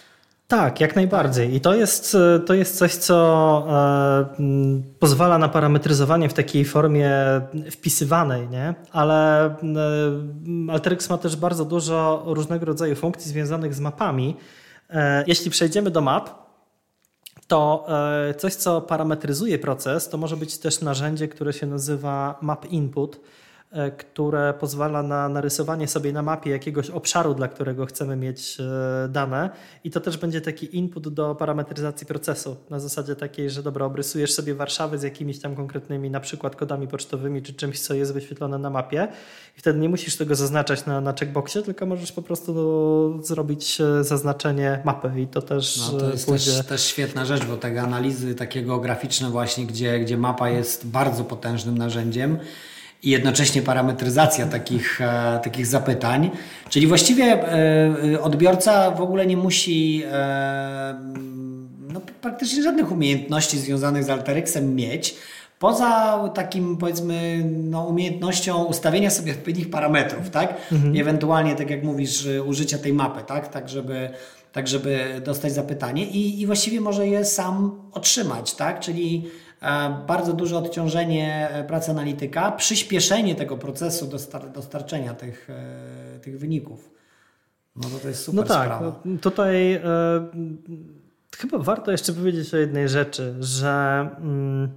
[0.48, 1.54] Tak, jak najbardziej.
[1.54, 4.42] I to jest, to jest coś, co e,
[4.98, 7.10] pozwala na parametryzowanie w takiej formie
[7.70, 8.74] wpisywanej, nie?
[8.92, 9.52] ale e,
[10.72, 14.36] Alteryx ma też bardzo dużo różnego rodzaju funkcji związanych z mapami.
[14.90, 16.30] E, jeśli przejdziemy do map,
[17.46, 17.86] to
[18.28, 23.20] e, coś, co parametryzuje proces, to może być też narzędzie, które się nazywa Map Input.
[23.72, 29.08] E, które pozwala na narysowanie sobie na mapie jakiegoś obszaru, dla którego chcemy mieć e,
[29.08, 29.50] dane.
[29.84, 32.56] I to też będzie taki input do parametryzacji procesu.
[32.70, 36.88] Na zasadzie takiej, że dobra, obrysujesz sobie Warszawę z jakimiś tam konkretnymi na przykład kodami
[36.88, 39.08] pocztowymi czy czymś, co jest wyświetlone na mapie.
[39.56, 44.04] I wtedy nie musisz tego zaznaczać na, na checkboxie, tylko możesz po prostu zrobić e,
[44.04, 45.12] zaznaczenie mapy.
[45.20, 46.52] I to też no, to jest pójdzie...
[46.52, 51.24] też, też świetna rzecz, bo te analizy takiego graficzne właśnie, gdzie, gdzie mapa jest bardzo
[51.24, 52.38] potężnym narzędziem,
[53.02, 56.30] i jednocześnie parametryzacja takich, e, takich zapytań.
[56.68, 60.94] Czyli właściwie e, odbiorca w ogóle nie musi e,
[61.92, 65.14] no, praktycznie żadnych umiejętności związanych z Alteryxem mieć.
[65.58, 70.54] Poza takim, powiedzmy, no, umiejętnością ustawienia sobie odpowiednich parametrów, tak?
[70.72, 70.96] Mhm.
[70.96, 73.48] Ewentualnie, tak jak mówisz, użycia tej mapy, tak?
[73.48, 74.10] Tak, żeby,
[74.52, 78.80] tak, żeby dostać zapytanie i, i właściwie może je sam otrzymać, tak?
[78.80, 79.51] Czyli E,
[80.06, 86.90] bardzo duże odciążenie e, pracy analityka, przyspieszenie tego procesu dostar dostarczenia tych, e, tych wyników.
[87.76, 89.00] No to, to jest super no tak, sprawa.
[89.20, 89.80] Tutaj e,
[91.36, 94.68] chyba warto jeszcze powiedzieć o jednej rzeczy, że mm,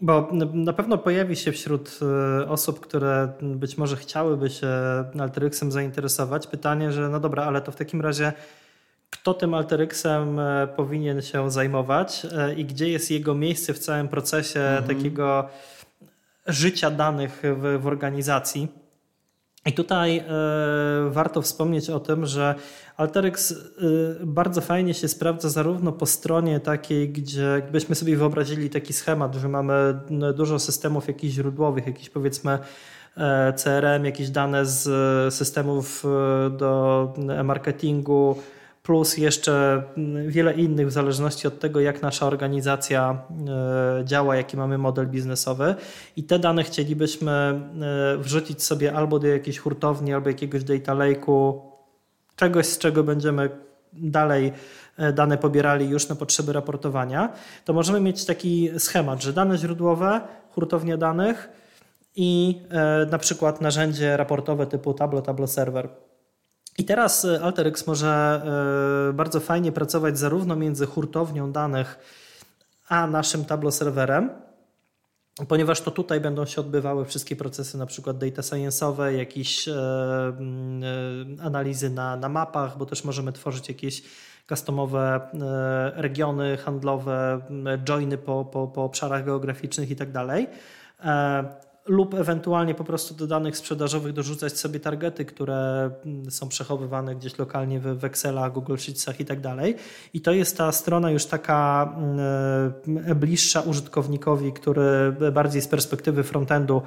[0.00, 2.00] Bo na pewno pojawi się wśród
[2.48, 4.68] osób, które być może chciałyby się
[5.18, 8.32] Alteryxem zainteresować, pytanie, że no dobra, ale to w takim razie
[9.14, 10.40] kto tym Alteryxem
[10.76, 14.96] powinien się zajmować i gdzie jest jego miejsce w całym procesie mhm.
[14.96, 15.48] takiego
[16.46, 18.68] życia danych w, w organizacji.
[19.66, 20.22] I tutaj y,
[21.10, 22.54] warto wspomnieć o tym, że
[22.96, 23.56] Alteryx y,
[24.22, 29.48] bardzo fajnie się sprawdza zarówno po stronie takiej, gdzie byśmy sobie wyobrazili taki schemat, że
[29.48, 30.00] mamy
[30.34, 32.58] dużo systemów jakichś źródłowych, jakiś powiedzmy
[33.16, 34.84] e, CRM, jakieś dane z
[35.34, 36.04] systemów
[36.50, 37.12] do
[37.44, 38.36] marketingu,
[38.84, 39.82] plus jeszcze
[40.26, 43.22] wiele innych w zależności od tego, jak nasza organizacja
[44.00, 45.74] e, działa, jaki mamy model biznesowy.
[46.16, 47.60] I te dane chcielibyśmy e,
[48.18, 51.60] wrzucić sobie albo do jakiejś hurtowni, albo jakiegoś data lake'u,
[52.36, 53.50] czegoś, z czego będziemy
[53.92, 54.52] dalej
[54.96, 57.32] e, dane pobierali już na potrzeby raportowania,
[57.64, 60.20] to możemy mieć taki schemat, że dane źródłowe,
[60.50, 61.48] hurtownia danych
[62.16, 62.62] i
[63.10, 65.88] na przykład narzędzie raportowe typu Tableau, Tableau Server.
[66.78, 68.42] I teraz y, AlterX może
[69.10, 71.98] y, bardzo fajnie pracować zarówno między hurtownią danych
[72.88, 74.30] a naszym Tableau serwerem,
[75.48, 79.72] ponieważ to tutaj będą się odbywały wszystkie procesy, na przykład data science'owe, jakieś y,
[81.42, 84.02] analizy na, na mapach, bo też możemy tworzyć jakieś
[84.48, 85.20] customowe
[85.94, 87.40] regiony handlowe,
[87.84, 90.46] joiny po, po, po obszarach geograficznych i tak dalej.
[91.88, 97.38] Lub ewentualnie po prostu do danych sprzedażowych dorzucać sobie targety, które mm, są przechowywane gdzieś
[97.38, 99.76] lokalnie w Excelach, Google Sheetsach i tak dalej.
[100.14, 102.18] I to jest ta strona już taka mm,
[103.06, 106.82] e, bliższa użytkownikowi, który bardziej z perspektywy frontendu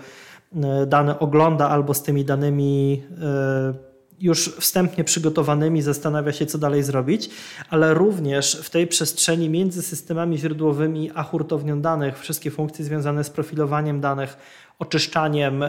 [0.55, 3.86] e, dane ogląda albo z tymi danymi e,
[4.19, 7.29] już wstępnie przygotowanymi zastanawia się, co dalej zrobić,
[7.69, 13.29] ale również w tej przestrzeni między systemami źródłowymi a hurtownią danych, wszystkie funkcje związane z
[13.29, 14.37] profilowaniem danych,
[14.79, 15.63] oczyszczaniem,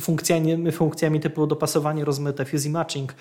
[0.00, 3.14] funkcjami, funkcjami typu dopasowanie rozmyte, fuzzy matching,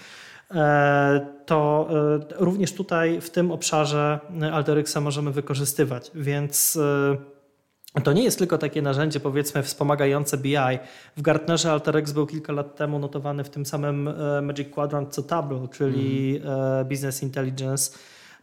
[0.52, 4.20] e, to e, również tutaj w tym obszarze
[4.52, 7.35] Alteryxa możemy wykorzystywać, więc e,
[8.04, 10.80] to nie jest tylko takie narzędzie, powiedzmy, wspomagające BI.
[11.18, 14.10] W Gartnerze Alteryx był kilka lat temu notowany w tym samym
[14.42, 16.88] Magic Quadrant co Tableau, czyli mm.
[16.88, 17.92] Business Intelligence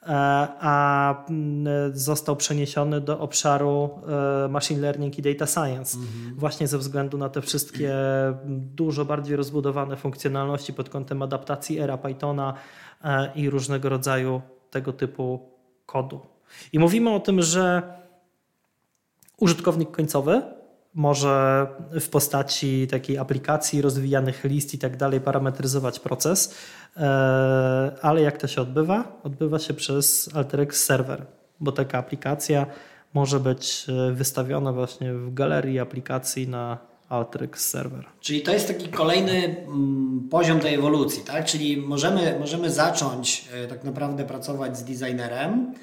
[0.07, 3.91] E, a mm, został przeniesiony do obszaru
[4.45, 5.99] e, machine learning i data science.
[5.99, 6.35] Mhm.
[6.37, 7.95] Właśnie ze względu na te wszystkie
[8.47, 12.55] dużo bardziej rozbudowane funkcjonalności pod kątem adaptacji era Pythona
[13.05, 15.49] e, i różnego rodzaju tego typu
[15.87, 16.21] kodu.
[16.73, 17.83] I mówimy o tym, że
[19.39, 20.43] użytkownik końcowy
[20.95, 21.67] może
[22.01, 26.55] w postaci takiej aplikacji, rozwijanych list i tak dalej parametryzować proces,
[26.97, 29.21] e, ale jak to się odbywa?
[29.23, 31.27] Odbywa się przez Alteryx Server,
[31.61, 32.67] bo taka aplikacja
[33.15, 38.05] może być e, wystawiona właśnie w galerii aplikacji na Alteryx Server.
[38.21, 41.45] Czyli to jest taki kolejny mm, poziom tej ewolucji, tak?
[41.45, 45.75] Czyli możemy, możemy zacząć e, tak naprawdę pracować z designerem,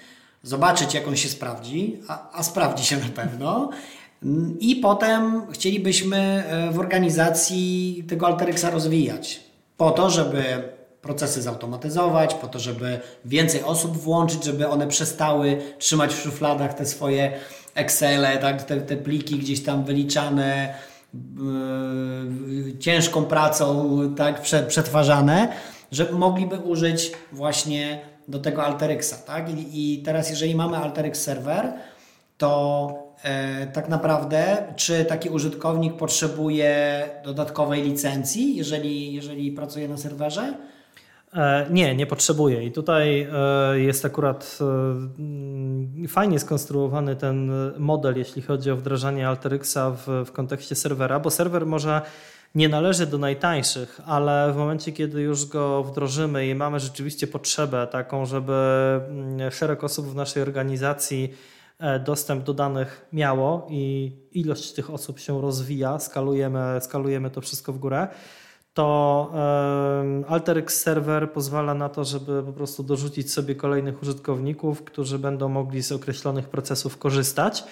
[0.44, 3.70] zobaczyć jak on się sprawdzi, a, a sprawdzi się na pewno
[4.60, 9.40] i potem chcielibyśmy e, w organizacji tego Alteryxa rozwijać.
[9.78, 10.44] Po to, żeby
[11.02, 16.86] procesy zautomatyzować, po to, żeby więcej osób włączyć, żeby one przestały trzymać w szufladach te
[16.86, 17.32] swoje
[17.76, 20.74] Excele, tak, te, te pliki gdzieś tam wyliczane,
[21.14, 25.54] yy, ciężką pracą tak, przetwarzane,
[25.92, 29.16] że mogliby użyć właśnie do tego Alteryxa.
[29.26, 29.50] Tak?
[29.50, 31.74] I, I teraz jeżeli mamy Alteryx Server,
[32.38, 40.54] to E, tak naprawdę, czy taki użytkownik potrzebuje dodatkowej licencji, jeżeli, jeżeli pracuje na serwerze?
[41.34, 42.64] E, nie, nie potrzebuje.
[42.64, 44.60] I tutaj e, jest akurat
[46.08, 51.66] fajnie skonstruowany ten model, jeśli chodzi o wdrażanie Alteryxa w, w kontekście serwera, bo serwer
[51.66, 52.02] może
[52.56, 57.88] nie należy do najtańszych, ale w momencie, kiedy już go wdrożymy i mamy rzeczywiście potrzebę
[57.88, 58.54] taką, żeby
[59.10, 61.34] mm, szereg osób w naszej organizacji
[61.80, 67.74] E, dostęp do danych miało i ilość tych osób się rozwija, skalujemy, skalujemy to wszystko
[67.74, 68.08] w górę,
[68.74, 69.32] to
[70.28, 75.84] Alteryx Server pozwala na to, żeby po prostu dorzucić sobie kolejnych użytkowników, którzy będą mogli
[75.84, 77.64] z określonych procesów korzystać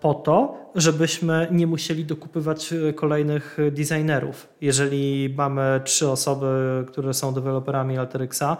[0.00, 4.48] po to, żebyśmy nie musieli dokupywać e, kolejnych designerów.
[4.60, 8.56] Jeżeli mamy trzy osoby, które są deweloperami Alteryxa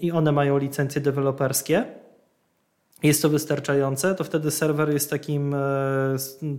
[0.00, 1.84] i one mają licencje deweloperskie,
[3.02, 5.58] jest to wystarczające, to wtedy serwer jest takim, e,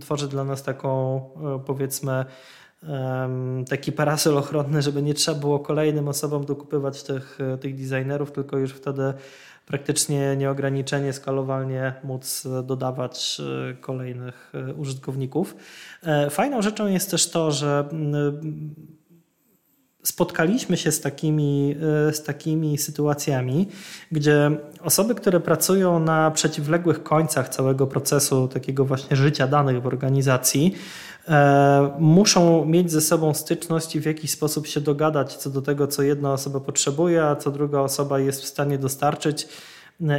[0.00, 2.24] tworzy dla nas taką e, powiedzmy
[3.68, 8.72] taki parasol ochronny, żeby nie trzeba było kolejnym osobom dokupywać tych, tych designerów, tylko już
[8.72, 9.14] wtedy
[9.70, 13.40] praktycznie nieograniczenie, skalowalnie móc dodawać
[13.70, 15.56] e, kolejnych e, użytkowników.
[16.02, 17.88] E, fajną rzeczą jest też to, że
[20.04, 21.76] spotkaliśmy się z takimi,
[22.12, 23.68] z takimi sytuacjami,
[24.12, 24.50] gdzie
[24.82, 30.74] osoby, które pracują na przeciwległych końcach całego procesu takiego właśnie życia danych w organizacji,
[31.98, 36.02] muszą mieć ze sobą styczność i w jakiś sposób się dogadać co do tego, co
[36.02, 39.48] jedna osoba potrzebuje, a co druga osoba jest w stanie dostarczyć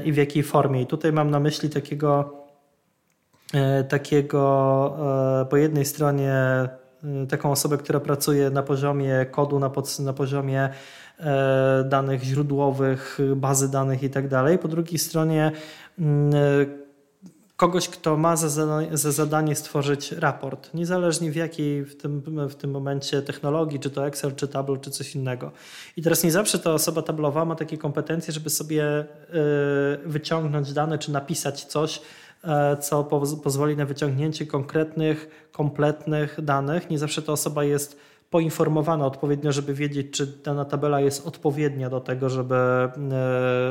[0.06, 0.82] i w jakiej formie.
[0.82, 2.34] I tutaj mam na myśli takiego,
[3.90, 4.98] takiego
[5.50, 6.36] po jednej stronie
[7.30, 10.70] taką osobę, która pracuje na poziomie kodu, na, pod, na poziomie
[11.86, 14.58] danych źródłowych, bazy danych i tak dalej.
[14.58, 15.52] Po drugiej stronie
[17.62, 22.56] kogoś, kto ma za zadanie, za zadanie, stworzyć raport, niezależnie w jakiej w tym, w
[22.56, 25.52] tym momencie technologii, czy to Excel, czy Tableau, czy coś innego.
[25.98, 29.06] I teraz nie zawsze ta osoba tablowa ma takie kompetencje, żeby sobie e,
[30.06, 32.02] wyciągnąć dane, czy napisać coś,
[32.44, 33.04] e, co
[33.44, 36.90] pozwoli na wyciągnięcie konkretnych, kompletnych danych.
[36.90, 42.00] Nie zawsze ta osoba jest poinformowana odpowiednio, żeby wiedzieć, czy dana tabela jest odpowiednia do
[42.00, 42.90] tego, żeby, e,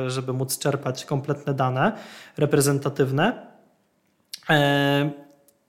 [0.09, 1.97] żeby móc czerpać kompletne dane
[2.37, 3.50] reprezentatywne.
[4.51, 5.11] E,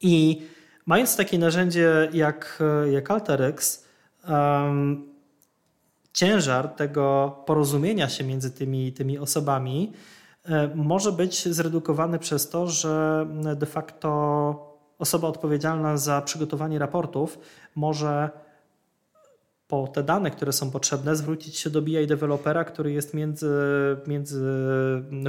[0.01, 0.43] I
[0.87, 3.85] mając takie narzędzie jak, jak Alteryx,
[4.29, 5.13] um,
[6.13, 9.93] ciężar tego porozumienia się między tymi, tymi osobami
[10.45, 17.39] e, może być zredukowany przez to, że de facto osoba odpowiedzialna za przygotowanie raportów
[17.75, 18.31] może
[19.69, 23.57] po te dane, które są potrzebne, zwrócić się do BI dewelopera, który jest między,
[24.07, 24.45] między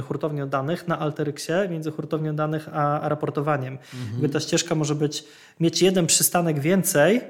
[0.08, 3.78] hurtownią danych na Alteryxie, między hurtownią danych a, a raportowaniem.
[4.12, 4.30] Mhm.
[4.30, 5.24] Ta ścieżka może być,
[5.60, 7.20] mieć jeden przystanek więcej,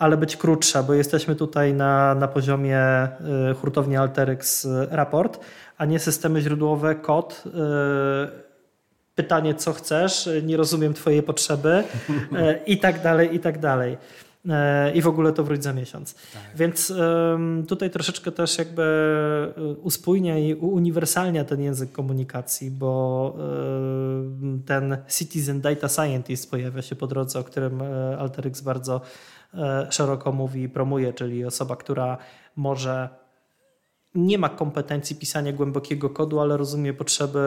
[0.00, 3.08] ale być krótsza, bo jesteśmy tutaj na, na poziomie
[3.50, 5.40] y, hurtowni Alteryx y, raport,
[5.78, 7.50] a nie systemy źródłowe, kod, y,
[9.14, 11.84] pytanie co chcesz, nie rozumiem twojej potrzeby
[12.66, 13.98] i tak dalej, i tak dalej.
[14.48, 16.14] E, i w ogóle to wróć za miesiąc.
[16.14, 16.42] Tak.
[16.56, 16.92] Więc
[17.68, 18.82] tutaj troszeczkę też jakby
[19.56, 23.36] e, uspójnia i uniwersalnia ten język komunikacji, bo
[24.66, 29.00] ten Citizen Data Scientist pojawia się po drodze, o którym e, Alteryx bardzo
[29.90, 32.18] szeroko mówi i promuje, czyli osoba, która
[32.56, 33.08] może
[34.14, 37.40] nie ma kompetencji pisania głębokiego kodu, ale rozumie potrzeby,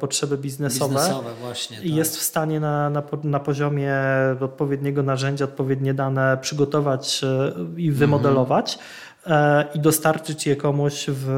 [0.00, 0.94] potrzeby biznesowe.
[0.94, 1.76] Biznesowe, właśnie.
[1.76, 1.86] Tak.
[1.86, 3.94] I jest w stanie na, na, na poziomie
[4.40, 8.78] odpowiedniego narzędzia, odpowiednie dane przygotować e, i wymodelować.
[9.24, 9.66] Mhm.
[9.74, 11.28] I dostarczyć je komuś w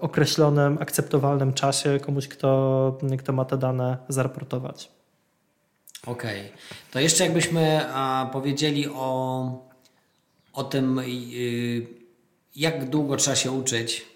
[0.00, 4.88] określonym, akceptowalnym czasie, komuś, kto, kto ma te dane zaraportować.
[6.06, 6.40] Okej.
[6.40, 6.58] Okay.
[6.90, 9.68] To jeszcze jakbyśmy a, powiedzieli o,
[10.52, 11.86] o tym, y,
[12.56, 14.09] jak długo trzeba się uczyć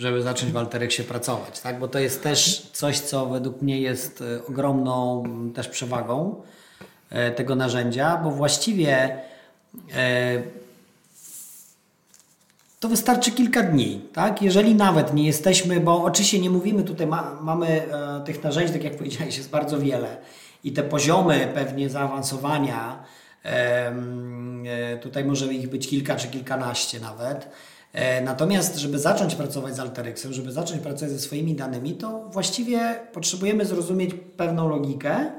[0.00, 1.78] żeby zacząć w Alterexie pracować, tak?
[1.78, 6.42] Bo to jest też coś, co według mnie jest e, ogromną też przewagą
[7.10, 9.18] e, tego narzędzia, bo właściwie
[9.94, 10.42] e,
[12.80, 14.42] to wystarczy kilka dni, tak?
[14.42, 17.82] Jeżeli nawet nie jesteśmy, bo oczywiście nie mówimy tutaj, ma, mamy
[18.24, 20.16] tych narzędzi, tak jak powiedziałeś, jest bardzo wiele
[20.64, 23.04] i te poziomy pewnie zaawansowania,
[25.02, 27.48] tutaj może ich być kilka czy kilkanaście nawet,
[28.24, 33.64] natomiast, żeby zacząć pracować z Alteryxem, żeby zacząć pracować ze swoimi danymi, to właściwie potrzebujemy
[33.64, 35.30] zrozumieć pewną logikę,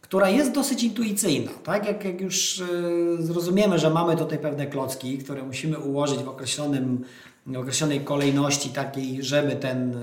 [0.00, 1.50] która jest dosyć intuicyjna.
[1.64, 1.86] Tak?
[1.86, 7.04] Jak, jak już e, zrozumiemy, że mamy tutaj pewne klocki, które musimy ułożyć w, określonym,
[7.46, 9.96] w określonej kolejności takiej, żeby ten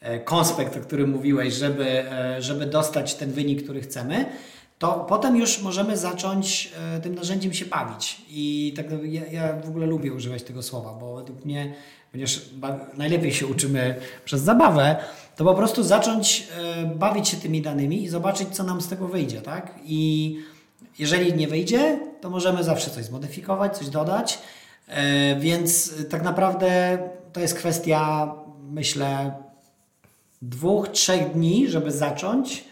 [0.00, 2.04] e, konspekt, o którym mówiłeś, żeby,
[2.38, 4.26] żeby dostać ten wynik, który chcemy,
[4.78, 8.22] to potem już możemy zacząć e, tym narzędziem się bawić.
[8.28, 11.74] I tak ja, ja w ogóle lubię używać tego słowa, bo według mnie,
[12.12, 12.40] ponieważ
[12.96, 14.96] najlepiej się uczymy przez zabawę,
[15.36, 16.48] to po prostu zacząć
[16.82, 19.40] e, bawić się tymi danymi i zobaczyć, co nam z tego wyjdzie.
[19.40, 19.74] Tak?
[19.84, 20.36] I
[20.98, 24.38] jeżeli nie wyjdzie, to możemy zawsze coś zmodyfikować, coś dodać.
[24.88, 26.98] E, więc tak naprawdę
[27.32, 28.32] to jest kwestia,
[28.70, 29.34] myślę,
[30.42, 32.64] dwóch, trzech dni, żeby zacząć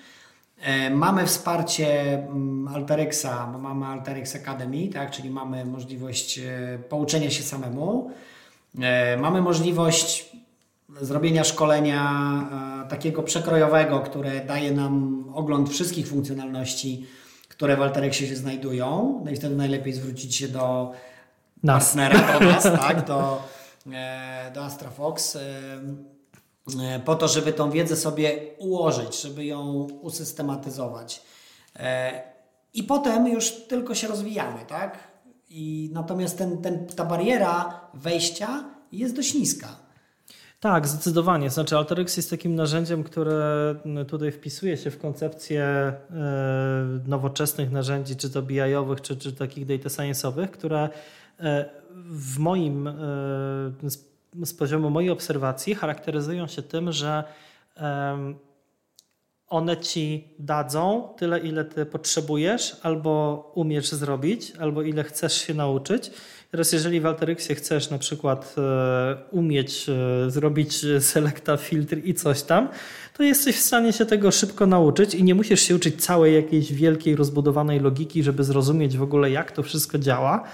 [0.90, 8.10] mamy wsparcie mm, Alteryxa, mamy Alteryx Academy, tak, czyli mamy możliwość e, pouczenia się samemu.
[8.80, 10.36] E, mamy możliwość
[11.00, 12.22] zrobienia szkolenia
[12.88, 17.06] takiego przekrojowego, które daje nam ogląd wszystkich funkcjonalności,
[17.48, 19.20] które w Alteryxie się znajdują.
[19.24, 20.92] No i wtedy najlepiej zwrócić się do
[21.62, 21.96] nas.
[21.96, 23.42] partnera, do nas, tak, do,
[24.54, 26.11] do AstraFox E,
[27.04, 31.22] po to, żeby tą wiedzę sobie ułożyć, żeby ją usystematyzować.
[31.76, 32.22] E,
[32.74, 34.98] I potem już tylko się rozwijamy, tak?
[35.50, 39.68] I natomiast ten, ten, ta bariera wejścia jest dość niska.
[40.62, 41.50] Tak, zdecydowanie.
[41.50, 43.74] Znaczy Alteryx jest takim narzędziem, które
[44.08, 45.94] tutaj wpisuje się w koncepcję e,
[47.06, 50.88] nowoczesnych narzędzi, czy to BI-owych, czy, czy takich data science'owych, które
[51.40, 51.70] e,
[52.10, 52.92] w moim, e,
[54.42, 57.24] z poziomu mojej obserwacji charakteryzują się tym, że
[59.52, 66.10] one ci dadzą tyle, ile ty potrzebujesz, albo umiesz zrobić, albo ile chcesz się nauczyć.
[66.50, 72.42] Teraz, jeżeli w Alteryxie chcesz na przykład e, umieć e, zrobić selekta, filtr i coś
[72.42, 72.68] tam,
[73.16, 76.72] to jesteś w stanie się tego szybko nauczyć i nie musisz się uczyć całej jakiejś
[76.72, 80.46] wielkiej, rozbudowanej logiki, żeby zrozumieć w ogóle, jak to wszystko działa E,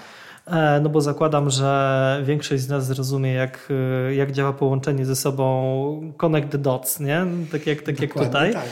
[0.81, 3.69] no bo zakładam, że większość z nas zrozumie, jak,
[4.07, 7.25] e, jak działa połączenie ze sobą connect the dots, nie?
[7.51, 8.53] Tak jak, tak jak tutaj.
[8.53, 8.65] Tak.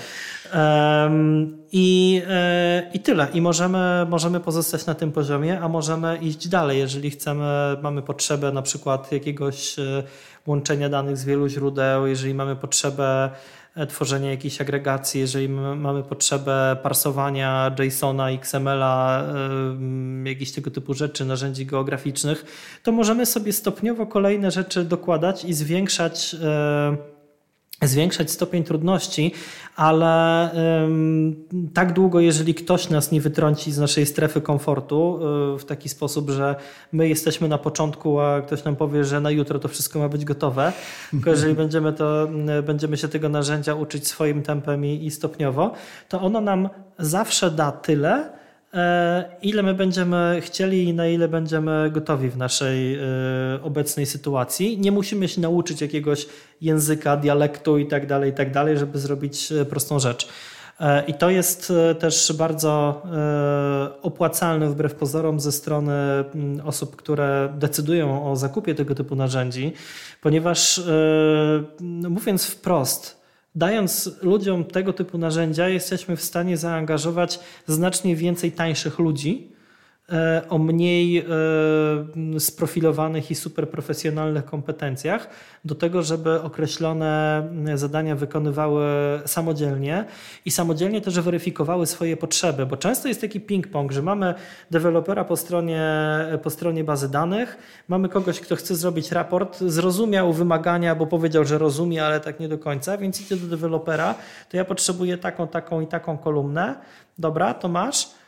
[0.53, 3.27] Um, i, e, I tyle.
[3.33, 8.51] I możemy, możemy pozostać na tym poziomie, a możemy iść dalej, jeżeli chcemy, mamy potrzebę
[8.51, 9.75] na przykład jakiegoś
[10.47, 13.29] łączenia danych z wielu źródeł, jeżeli mamy potrzebę
[13.77, 19.23] E, tworzenia jakiejś agregacji, jeżeli mamy potrzebę parsowania JSON-a, XML-a,
[20.23, 22.45] jakichś tego typu rzeczy, narzędzi geograficznych,
[22.83, 27.16] to możemy sobie stopniowo kolejne rzeczy dokładać i zwiększać e,
[27.81, 29.33] zwiększać stopień trudności,
[29.75, 30.49] ale
[31.73, 35.19] tak długo, jeżeli ktoś nas nie wytrąci z naszej strefy komfortu
[35.55, 36.55] y, w taki sposób, że
[36.91, 40.25] my jesteśmy na początku, a ktoś nam powie, że na jutro to wszystko ma być
[40.25, 40.73] gotowe,
[41.11, 42.27] tylko jeżeli będziemy, to,
[42.63, 45.73] będziemy się tego narzędzia uczyć swoim tempem i, i stopniowo,
[46.09, 46.69] to ono nam
[46.99, 48.46] zawsze da tyle, E,
[49.41, 52.99] ile my będziemy chcieli i na ile będziemy gotowi w naszej e,
[53.63, 54.79] obecnej sytuacji.
[54.79, 56.27] Nie musimy się nauczyć jakiegoś
[56.61, 60.27] języka, dialektu i tak dalej, i tak dalej, żeby zrobić e, prostą rzecz.
[61.07, 63.01] I to jest też bardzo
[64.01, 69.73] opłacalne wbrew pozorom ze strony mm, osób, które decydują o zakupie tego typu narzędzi,
[70.21, 70.81] ponieważ
[72.09, 73.16] mówiąc wprost,
[73.57, 79.56] dając ludziom tego typu narzędzia, jesteśmy w stanie zaangażować znacznie więcej tańszych ludzi
[80.49, 81.25] o mniej e,
[82.39, 85.29] sprofilowanych i superprofesjonalnych kompetencjach
[85.65, 87.43] do tego, żeby określone
[87.75, 88.85] zadania wykonywały
[89.25, 90.05] samodzielnie
[90.45, 94.33] i samodzielnie też weryfikowały swoje potrzeby, bo często jest taki ping-pong, że mamy
[94.71, 95.81] dewelopera po stronie,
[96.43, 101.57] po stronie bazy danych, mamy kogoś, kto chce zrobić raport, zrozumiał wymagania, bo powiedział, że
[101.57, 104.15] rozumie, ale tak nie do końca, więc idzie do dewelopera,
[104.49, 106.75] to ja potrzebuję taką, taką i taką kolumnę,
[107.17, 108.26] dobra, to masz, E,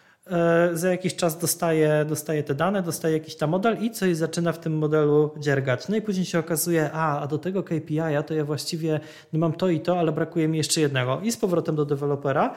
[0.74, 4.60] za jakiś czas dostaje, dostaje te dane, dostaje jakiś tam model i coś zaczyna w
[4.60, 5.88] tym modelu dziergać.
[5.88, 9.00] No i później się okazuje, a, a do tego KPI-a to ja właściwie
[9.34, 11.20] nie mam to i to, ale brakuje mi jeszcze jednego.
[11.24, 12.56] I z powrotem do dewelopera.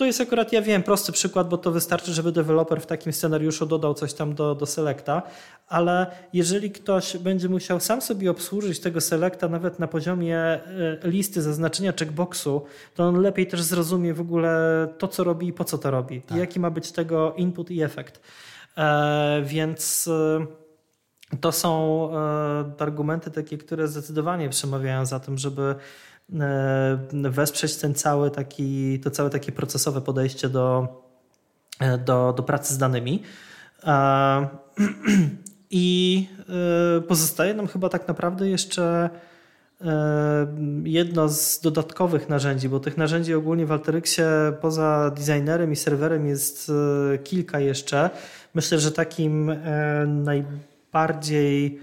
[0.00, 3.66] To jest akurat, ja wiem, prosty przykład, bo to wystarczy, żeby deweloper w takim scenariuszu
[3.66, 5.22] dodał coś tam do, do selecta,
[5.68, 10.60] ale jeżeli ktoś będzie musiał sam sobie obsłużyć tego selecta nawet na poziomie e,
[11.02, 12.62] listy zaznaczenia checkboxu,
[12.94, 16.22] to on lepiej też zrozumie w ogóle to, co robi i po co to robi.
[16.22, 16.38] Tak.
[16.38, 18.20] Jaki ma być tego input i efekt.
[18.76, 20.08] E, więc...
[20.08, 20.46] E,
[21.40, 25.74] to są e, argumenty takie, które zdecydowanie przemawiają za tym, żeby
[27.12, 30.88] wesprzeć ten cały taki, to całe takie procesowe podejście do,
[31.80, 33.22] e, do, do pracy z danymi.
[35.70, 36.28] I
[36.98, 39.10] e, pozostaje nam chyba tak naprawdę jeszcze
[40.84, 44.26] jedno z dodatkowych narzędzi, bo tych narzędzi ogólnie w Alteryxie
[44.60, 46.72] poza designerem i serwerem jest
[47.24, 48.10] kilka jeszcze.
[48.54, 49.56] Myślę, że takim
[50.06, 51.80] najbardziej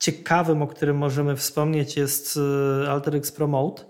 [0.00, 2.38] ciekawym, o którym możemy wspomnieć, jest
[2.84, 3.82] e, AlterX Promote,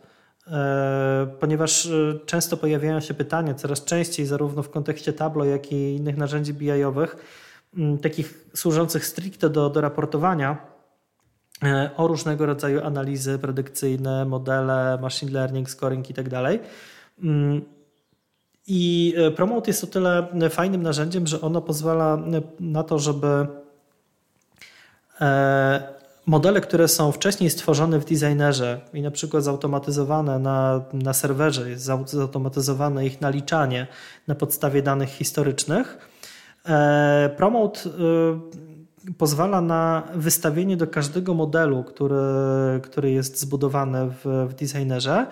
[0.47, 5.97] e, ponieważ e, często pojawiają się pytania, coraz częściej, zarówno w kontekście Tableau, jak i
[5.97, 7.17] innych narzędzi BI-owych,
[8.03, 10.71] takich służących stricte do, do raportowania,
[11.97, 16.31] o różnego rodzaju analizy predykcyjne, modele, machine learning, scoring itd.
[16.31, 16.61] Tak
[18.67, 22.19] I Promote jest o tyle fajnym narzędziem, że ono pozwala
[22.61, 23.47] na to, żeby
[26.27, 31.85] modele, które są wcześniej stworzone w designerze i na przykład zautomatyzowane na, na serwerze, jest
[32.07, 33.87] zautomatyzowane ich naliczanie
[34.29, 35.99] na podstawie danych historycznych,
[36.67, 37.91] e, Promote e,
[39.19, 42.17] pozwala na wystawienie do każdego modelu, który,
[42.83, 45.27] który jest zbudowany w, w designerze,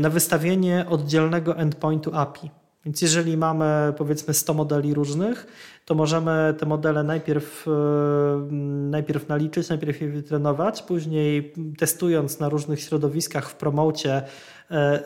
[0.00, 2.50] na wystawienie oddzielnego endpointu API.
[2.84, 5.46] Więc jeżeli mamy powiedzmy 100 modeli różnych,
[5.84, 7.66] to możemy te modele najpierw,
[8.90, 14.22] najpierw naliczyć, najpierw je wytrenować, później testując na różnych środowiskach w promocie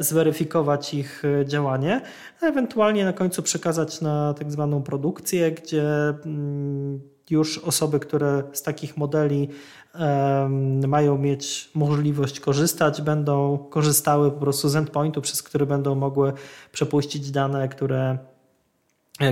[0.00, 2.00] zweryfikować ich działanie,
[2.40, 5.84] a ewentualnie na końcu przekazać na tak zwaną produkcję, gdzie
[7.30, 9.48] już osoby, które z takich modeli
[10.88, 16.32] mają mieć możliwość korzystać, będą korzystały po prostu z endpointu, przez który będą mogły
[16.72, 18.18] przepuścić dane, które,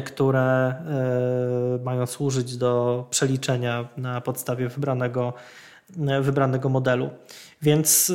[0.05, 5.33] które e, mają służyć do przeliczenia na podstawie wybranego,
[6.21, 7.11] wybranego modelu.
[7.63, 8.13] Więc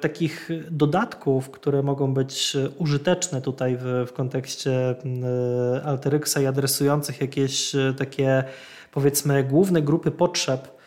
[0.00, 4.94] takich dodatków, które mogą być użyteczne tutaj w, w kontekście
[5.84, 8.44] Alteryxa i adresujących jakieś takie
[8.92, 10.81] powiedzmy główne grupy potrzeb,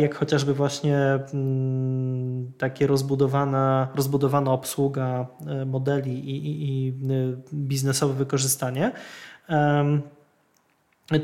[0.00, 0.96] jak chociażby właśnie
[1.34, 5.26] mm, takie rozbudowana, rozbudowana obsługa
[5.66, 6.92] modeli i, i, i
[7.54, 8.92] biznesowe wykorzystanie.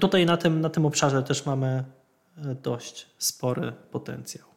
[0.01, 1.85] Tutaj na tym, na tym obszarze też mamy
[2.63, 4.57] dość spory potencjał.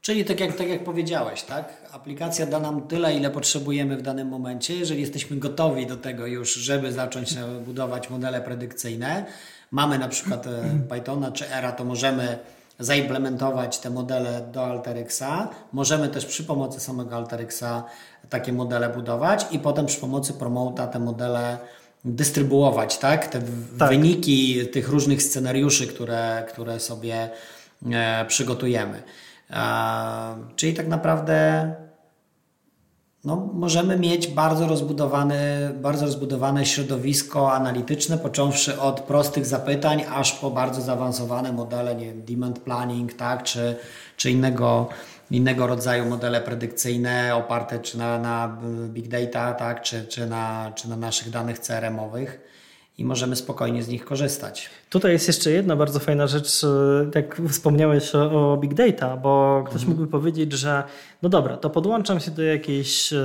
[0.00, 1.82] Czyli tak jak, tak jak powiedziałeś, tak?
[1.92, 4.74] Aplikacja da nam tyle, ile potrzebujemy w danym momencie.
[4.76, 7.34] Jeżeli jesteśmy gotowi do tego już, żeby zacząć
[7.64, 9.26] budować modele predykcyjne,
[9.70, 12.38] mamy na przykład e, Pythona czy Era, to możemy
[12.78, 15.48] zaimplementować te modele do Alteryxa.
[15.72, 17.84] Możemy też przy pomocy samego Alteryxa
[18.30, 21.58] takie modele budować i potem przy pomocy Promota te modele
[22.04, 23.26] dystrybuować, tak?
[23.26, 23.40] Te
[23.78, 23.88] tak.
[23.88, 27.30] wyniki tych różnych scenariuszy, które, które sobie
[27.92, 29.02] e, przygotujemy.
[30.56, 31.74] Czyli tak naprawdę
[33.24, 40.50] no, możemy mieć bardzo rozbudowane, bardzo rozbudowane środowisko analityczne, począwszy od prostych zapytań, aż po
[40.50, 43.76] bardzo zaawansowane modele, nie wiem, demand planning, tak, czy,
[44.16, 44.88] czy innego,
[45.30, 48.58] innego rodzaju modele predykcyjne oparte czy na, na
[48.88, 52.48] big data, tak, czy, czy, na, czy na naszych danych CRM-owych
[52.98, 54.70] i możemy spokojnie z nich korzystać.
[54.90, 56.66] Tutaj jest jeszcze jedna bardzo fajna rzecz,
[57.14, 59.90] jak wspomniałeś o, big data, bo ktoś mhm.
[59.90, 60.82] mógłby powiedzieć, że
[61.22, 63.18] no dobra, to podłączam się do jakiejś e,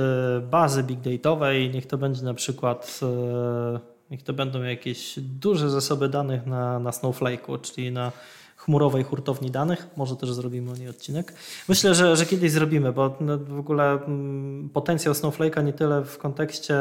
[0.50, 6.08] bazy big dataowej, niech to będzie na przykład e, niech to będą jakieś duże zasoby
[6.08, 8.12] danych na, na Snowflake'u, czyli na
[8.56, 9.86] chmurowej hurtowni danych.
[9.96, 11.34] Może też zrobimy o niej odcinek.
[11.68, 16.18] Myślę, że, że kiedyś zrobimy, bo no, w ogóle mm, potencjał Snowflake'a nie tyle w
[16.18, 16.74] kontekście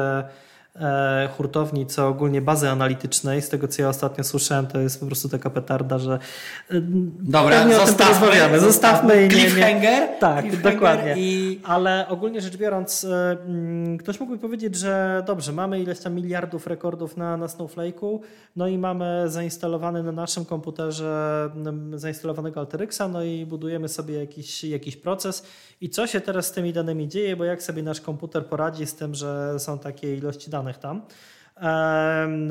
[1.37, 3.41] hurtowni, co ogólnie bazy analitycznej.
[3.41, 6.81] Z tego, co ja ostatnio słyszałem, to jest po prostu taka petarda, że e,
[7.19, 9.25] Dobra, zostawmy, zostawmy.
[9.25, 10.09] i Cliffhanger?
[10.19, 11.13] Tak, cliffhanger dokładnie.
[11.17, 11.59] I...
[11.63, 16.67] Ale ogólnie rzecz biorąc, e, mm, ktoś mógłby powiedzieć, że dobrze, mamy ileś tam miliardów
[16.67, 18.19] rekordów na, na Snowflake'u,
[18.55, 21.49] no i mamy zainstalowany na naszym komputerze
[21.93, 25.45] zainstalowanego Alteryxa, no i budujemy sobie jakiś, jakiś proces
[25.81, 28.95] i co się teraz z tymi danymi dzieje, bo jak sobie nasz komputer poradzi z
[28.95, 31.01] tym, że są takie ilości danych tam.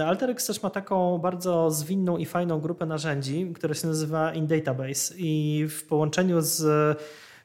[0.07, 5.67] Alteryx też ma taką bardzo zwinną i fajną grupę narzędzi, która się nazywa InDatabase i
[5.71, 6.65] w połączeniu z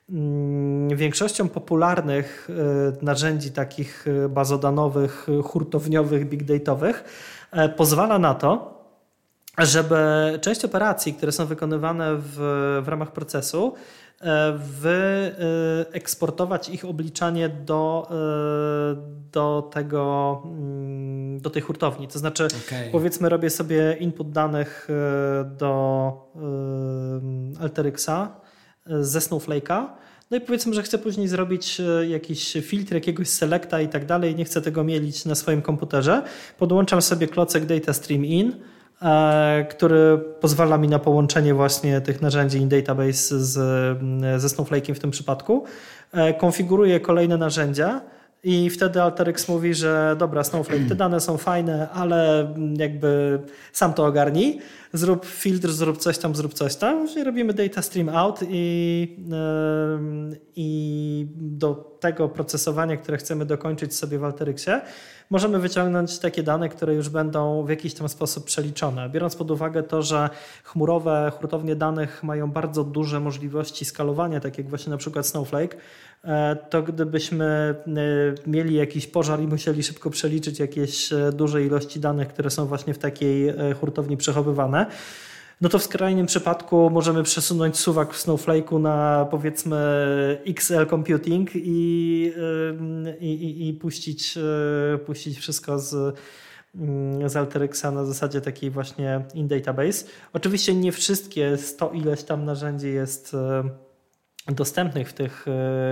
[0.10, 7.04] mm, większością popularnych e, narzędzi takich bazodanowych, hurtowniowych, big dataowych
[7.52, 8.78] e, pozwala na to,
[9.58, 9.96] żeby
[10.42, 12.36] część operacji, które są wykonywane w,
[12.84, 13.74] w ramach procesu,
[14.60, 18.16] wyeksportować ich obliczanie do, e,
[19.32, 22.08] do tego, mm, do tej hurtowni.
[22.08, 22.90] To znaczy, okay.
[22.92, 24.94] powiedzmy, robię sobie input danych e,
[25.46, 26.14] do
[27.60, 28.28] Alteryxa
[28.86, 29.88] ze Snowflake'a.
[30.32, 34.46] No i powiedzmy, że chcę później zrobić jakiś filtr, jakiegoś selecta i tak dalej, nie
[34.46, 36.24] chcę tego mielić na swoim komputerze.
[36.58, 38.77] Podłączam sobie klocek Data Stream In, E,
[39.70, 43.54] który pozwala mi na połączenie właśnie tych narzędzi in database z,
[44.42, 45.64] ze Snowflake'iem w tym przypadku.
[46.12, 48.02] E, konfiguruję kolejne narzędzia
[48.44, 53.40] i wtedy Alteryx mówi, że dobra, Snowflake, te dane są fajne, ale jakby
[53.74, 54.60] sam to ogarnij.
[54.94, 57.08] Zrób filtr, zrób coś tam, zrób coś tam.
[57.08, 59.18] Czyli robimy data stream out i,
[60.56, 64.82] i do tego procesowania, które chcemy dokończyć sobie w Alteryxie,
[65.30, 69.10] możemy wyciągnąć takie dane, które już będą w jakiś tam sposób przeliczone.
[69.10, 70.30] Biorąc pod uwagę to, że
[70.64, 75.78] chmurowe hurtownie danych mają bardzo duże możliwości skalowania, tak jak właśnie na przykład Snowflake,
[76.70, 82.28] to gdybyśmy e, mieli jakiś pożar i musieli szybko przeliczyć jakieś e, duże ilości danych,
[82.28, 84.86] które są właśnie w takiej hurtowni przechowywane,
[85.62, 89.78] no to w skrajnym przypadku możemy przesunąć suwak w Snowflake'u na powiedzmy
[90.48, 92.34] XL Computing i,
[93.20, 96.16] i, i, i puścić, e, puścić wszystko z,
[96.76, 100.06] mm, z Alteryxa na zasadzie takiej właśnie in database.
[100.34, 103.64] Oczywiście nie wszystkie 100 ileś tam narzędzi jest, e,
[104.50, 105.46] dostępnych w, tych,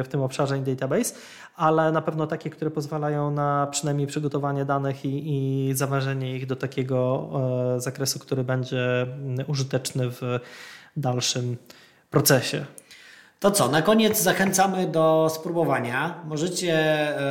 [0.03, 1.15] w tym obszarze database,
[1.55, 5.23] ale na pewno takie, które pozwalają na przynajmniej przygotowanie danych i,
[5.69, 7.29] i zawężenie ich do takiego
[7.77, 9.07] zakresu, który będzie
[9.47, 10.39] użyteczny w
[10.97, 11.57] dalszym
[12.09, 12.65] procesie.
[13.39, 16.21] To co, na koniec zachęcamy do spróbowania.
[16.27, 16.73] Możecie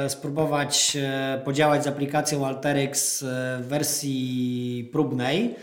[0.05, 3.27] e, spróbować e, podziałać z aplikacją Alteryx e,
[3.63, 5.55] w wersji próbnej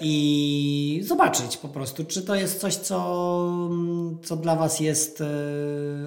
[0.00, 5.22] i zobaczyć po prostu, czy to jest coś, co, mm, co dla Was jest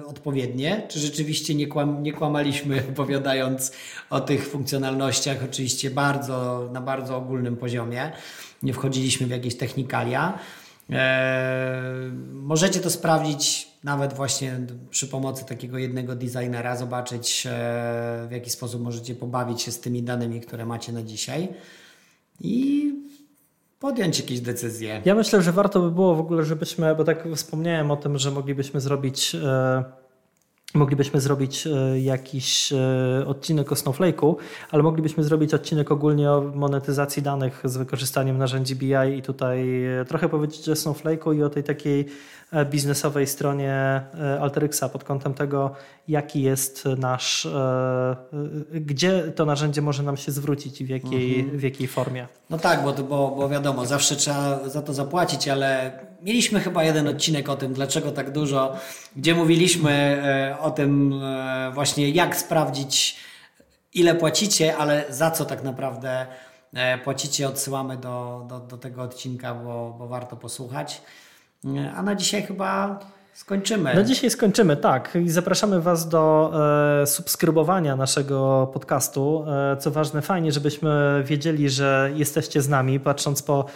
[0.06, 3.72] odpowiednie, czy rzeczywiście nie, kłam, nie kłamaliśmy, opowiadając
[4.10, 8.12] o tych funkcjonalnościach, oczywiście bardzo, na bardzo ogólnym poziomie.
[8.62, 10.38] Nie wchodziliśmy w jakieś technikalia.
[10.90, 11.82] E,
[12.32, 14.60] możecie to sprawdzić nawet właśnie
[14.90, 17.50] przy pomocy takiego jednego designera, zobaczyć e,
[18.28, 21.48] w jaki sposób możecie pobawić się z tymi danymi, które macie na dzisiaj
[22.40, 22.92] i
[23.80, 25.02] podjąć jakieś decyzje.
[25.04, 28.30] Ja myślę, że warto by było w ogóle, żebyśmy, bo tak wspomniałem o tym, że
[28.30, 29.84] moglibyśmy zrobić e,
[30.74, 34.34] Moglibyśmy zrobić e, jakiś e, odcinek o Snowflake'u,
[34.70, 39.66] ale moglibyśmy zrobić odcinek ogólnie o monetyzacji danych z wykorzystaniem narzędzi BI i tutaj
[40.08, 42.06] trochę powiedzieć o Snowflake'u i o tej takiej
[42.70, 44.02] biznesowej stronie
[44.40, 45.74] Alteryxa pod kątem tego,
[46.08, 47.48] jaki jest nasz,
[48.74, 51.58] gdzie to narzędzie może nam się zwrócić i w jakiej, mhm.
[51.58, 52.28] w jakiej formie.
[52.50, 57.08] No tak, bo, bo, bo wiadomo, zawsze trzeba za to zapłacić, ale mieliśmy chyba jeden
[57.08, 58.76] odcinek o tym, dlaczego tak dużo,
[59.16, 63.16] gdzie mówiliśmy e, o tym e, właśnie, jak sprawdzić,
[63.94, 66.26] ile płacicie, ale za co tak naprawdę
[66.74, 67.48] e, płacicie.
[67.48, 71.02] Odsyłamy do, do, do tego odcinka, bo, bo warto posłuchać.
[71.94, 72.98] A na dzisiaj chyba
[73.34, 73.94] Skończymy.
[73.94, 75.18] Na dzisiaj skończymy, tak.
[75.24, 76.52] I zapraszamy Was do
[77.02, 79.44] e, subskrybowania naszego podcastu.
[79.72, 83.00] E, co ważne, fajnie, żebyśmy wiedzieli, że jesteście z nami.
[83.00, 83.66] Patrząc po,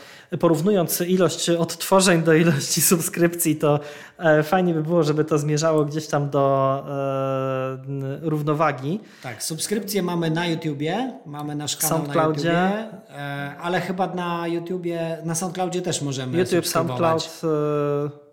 [0.40, 3.80] porównując ilość odtworzeń do ilości subskrypcji, to
[4.18, 9.00] e, fajnie by było, żeby to zmierzało gdzieś tam do e, równowagi.
[9.22, 12.52] Tak, subskrypcje mamy na YouTubie, mamy nasz kanał SoundCloudzie.
[12.52, 18.28] na YouTubie, e, ale chyba na YouTubie, na SoundCloudzie też możemy YouTube, SoundCloud e,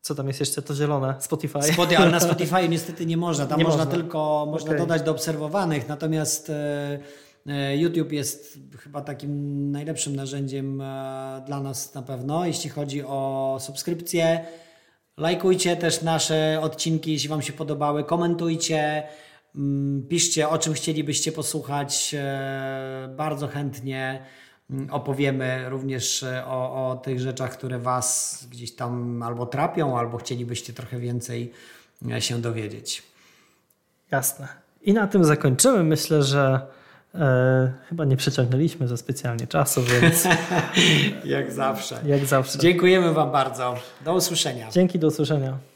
[0.00, 1.14] co tam jest jeszcze to zielone?
[1.18, 1.62] Spotify.
[1.62, 3.46] Spotify ale na Spotify niestety nie można.
[3.46, 4.78] Tam nie można, można, tylko można okay.
[4.78, 5.88] dodać do obserwowanych.
[5.88, 6.98] Natomiast e,
[7.46, 13.58] e, YouTube jest chyba takim najlepszym narzędziem e, dla nas na pewno, jeśli chodzi o
[13.60, 14.44] subskrypcje.
[15.16, 18.04] Lajkujcie też nasze odcinki, jeśli Wam się podobały.
[18.04, 19.02] Komentujcie.
[19.54, 22.14] Mm, piszcie, o czym chcielibyście posłuchać.
[23.16, 24.24] Bardzo chętnie
[24.90, 30.72] opowiemy również e, o, o tych rzeczach, które Was gdzieś tam albo trapią, albo chcielibyście
[30.72, 31.52] trochę więcej
[32.12, 33.02] e, się dowiedzieć.
[34.10, 34.48] Jasne.
[34.82, 35.84] I na tym zakończymy.
[35.84, 36.60] Myślę, że
[37.14, 40.28] e, chyba nie przeciągnęliśmy za specjalnie czasu, więc.
[41.24, 42.00] jak zawsze.
[42.06, 42.58] Jak zawsze.
[42.58, 43.74] Dziękujemy Wam bardzo.
[44.04, 44.70] Do usłyszenia.
[44.70, 45.69] Dzięki, do usłyszenia.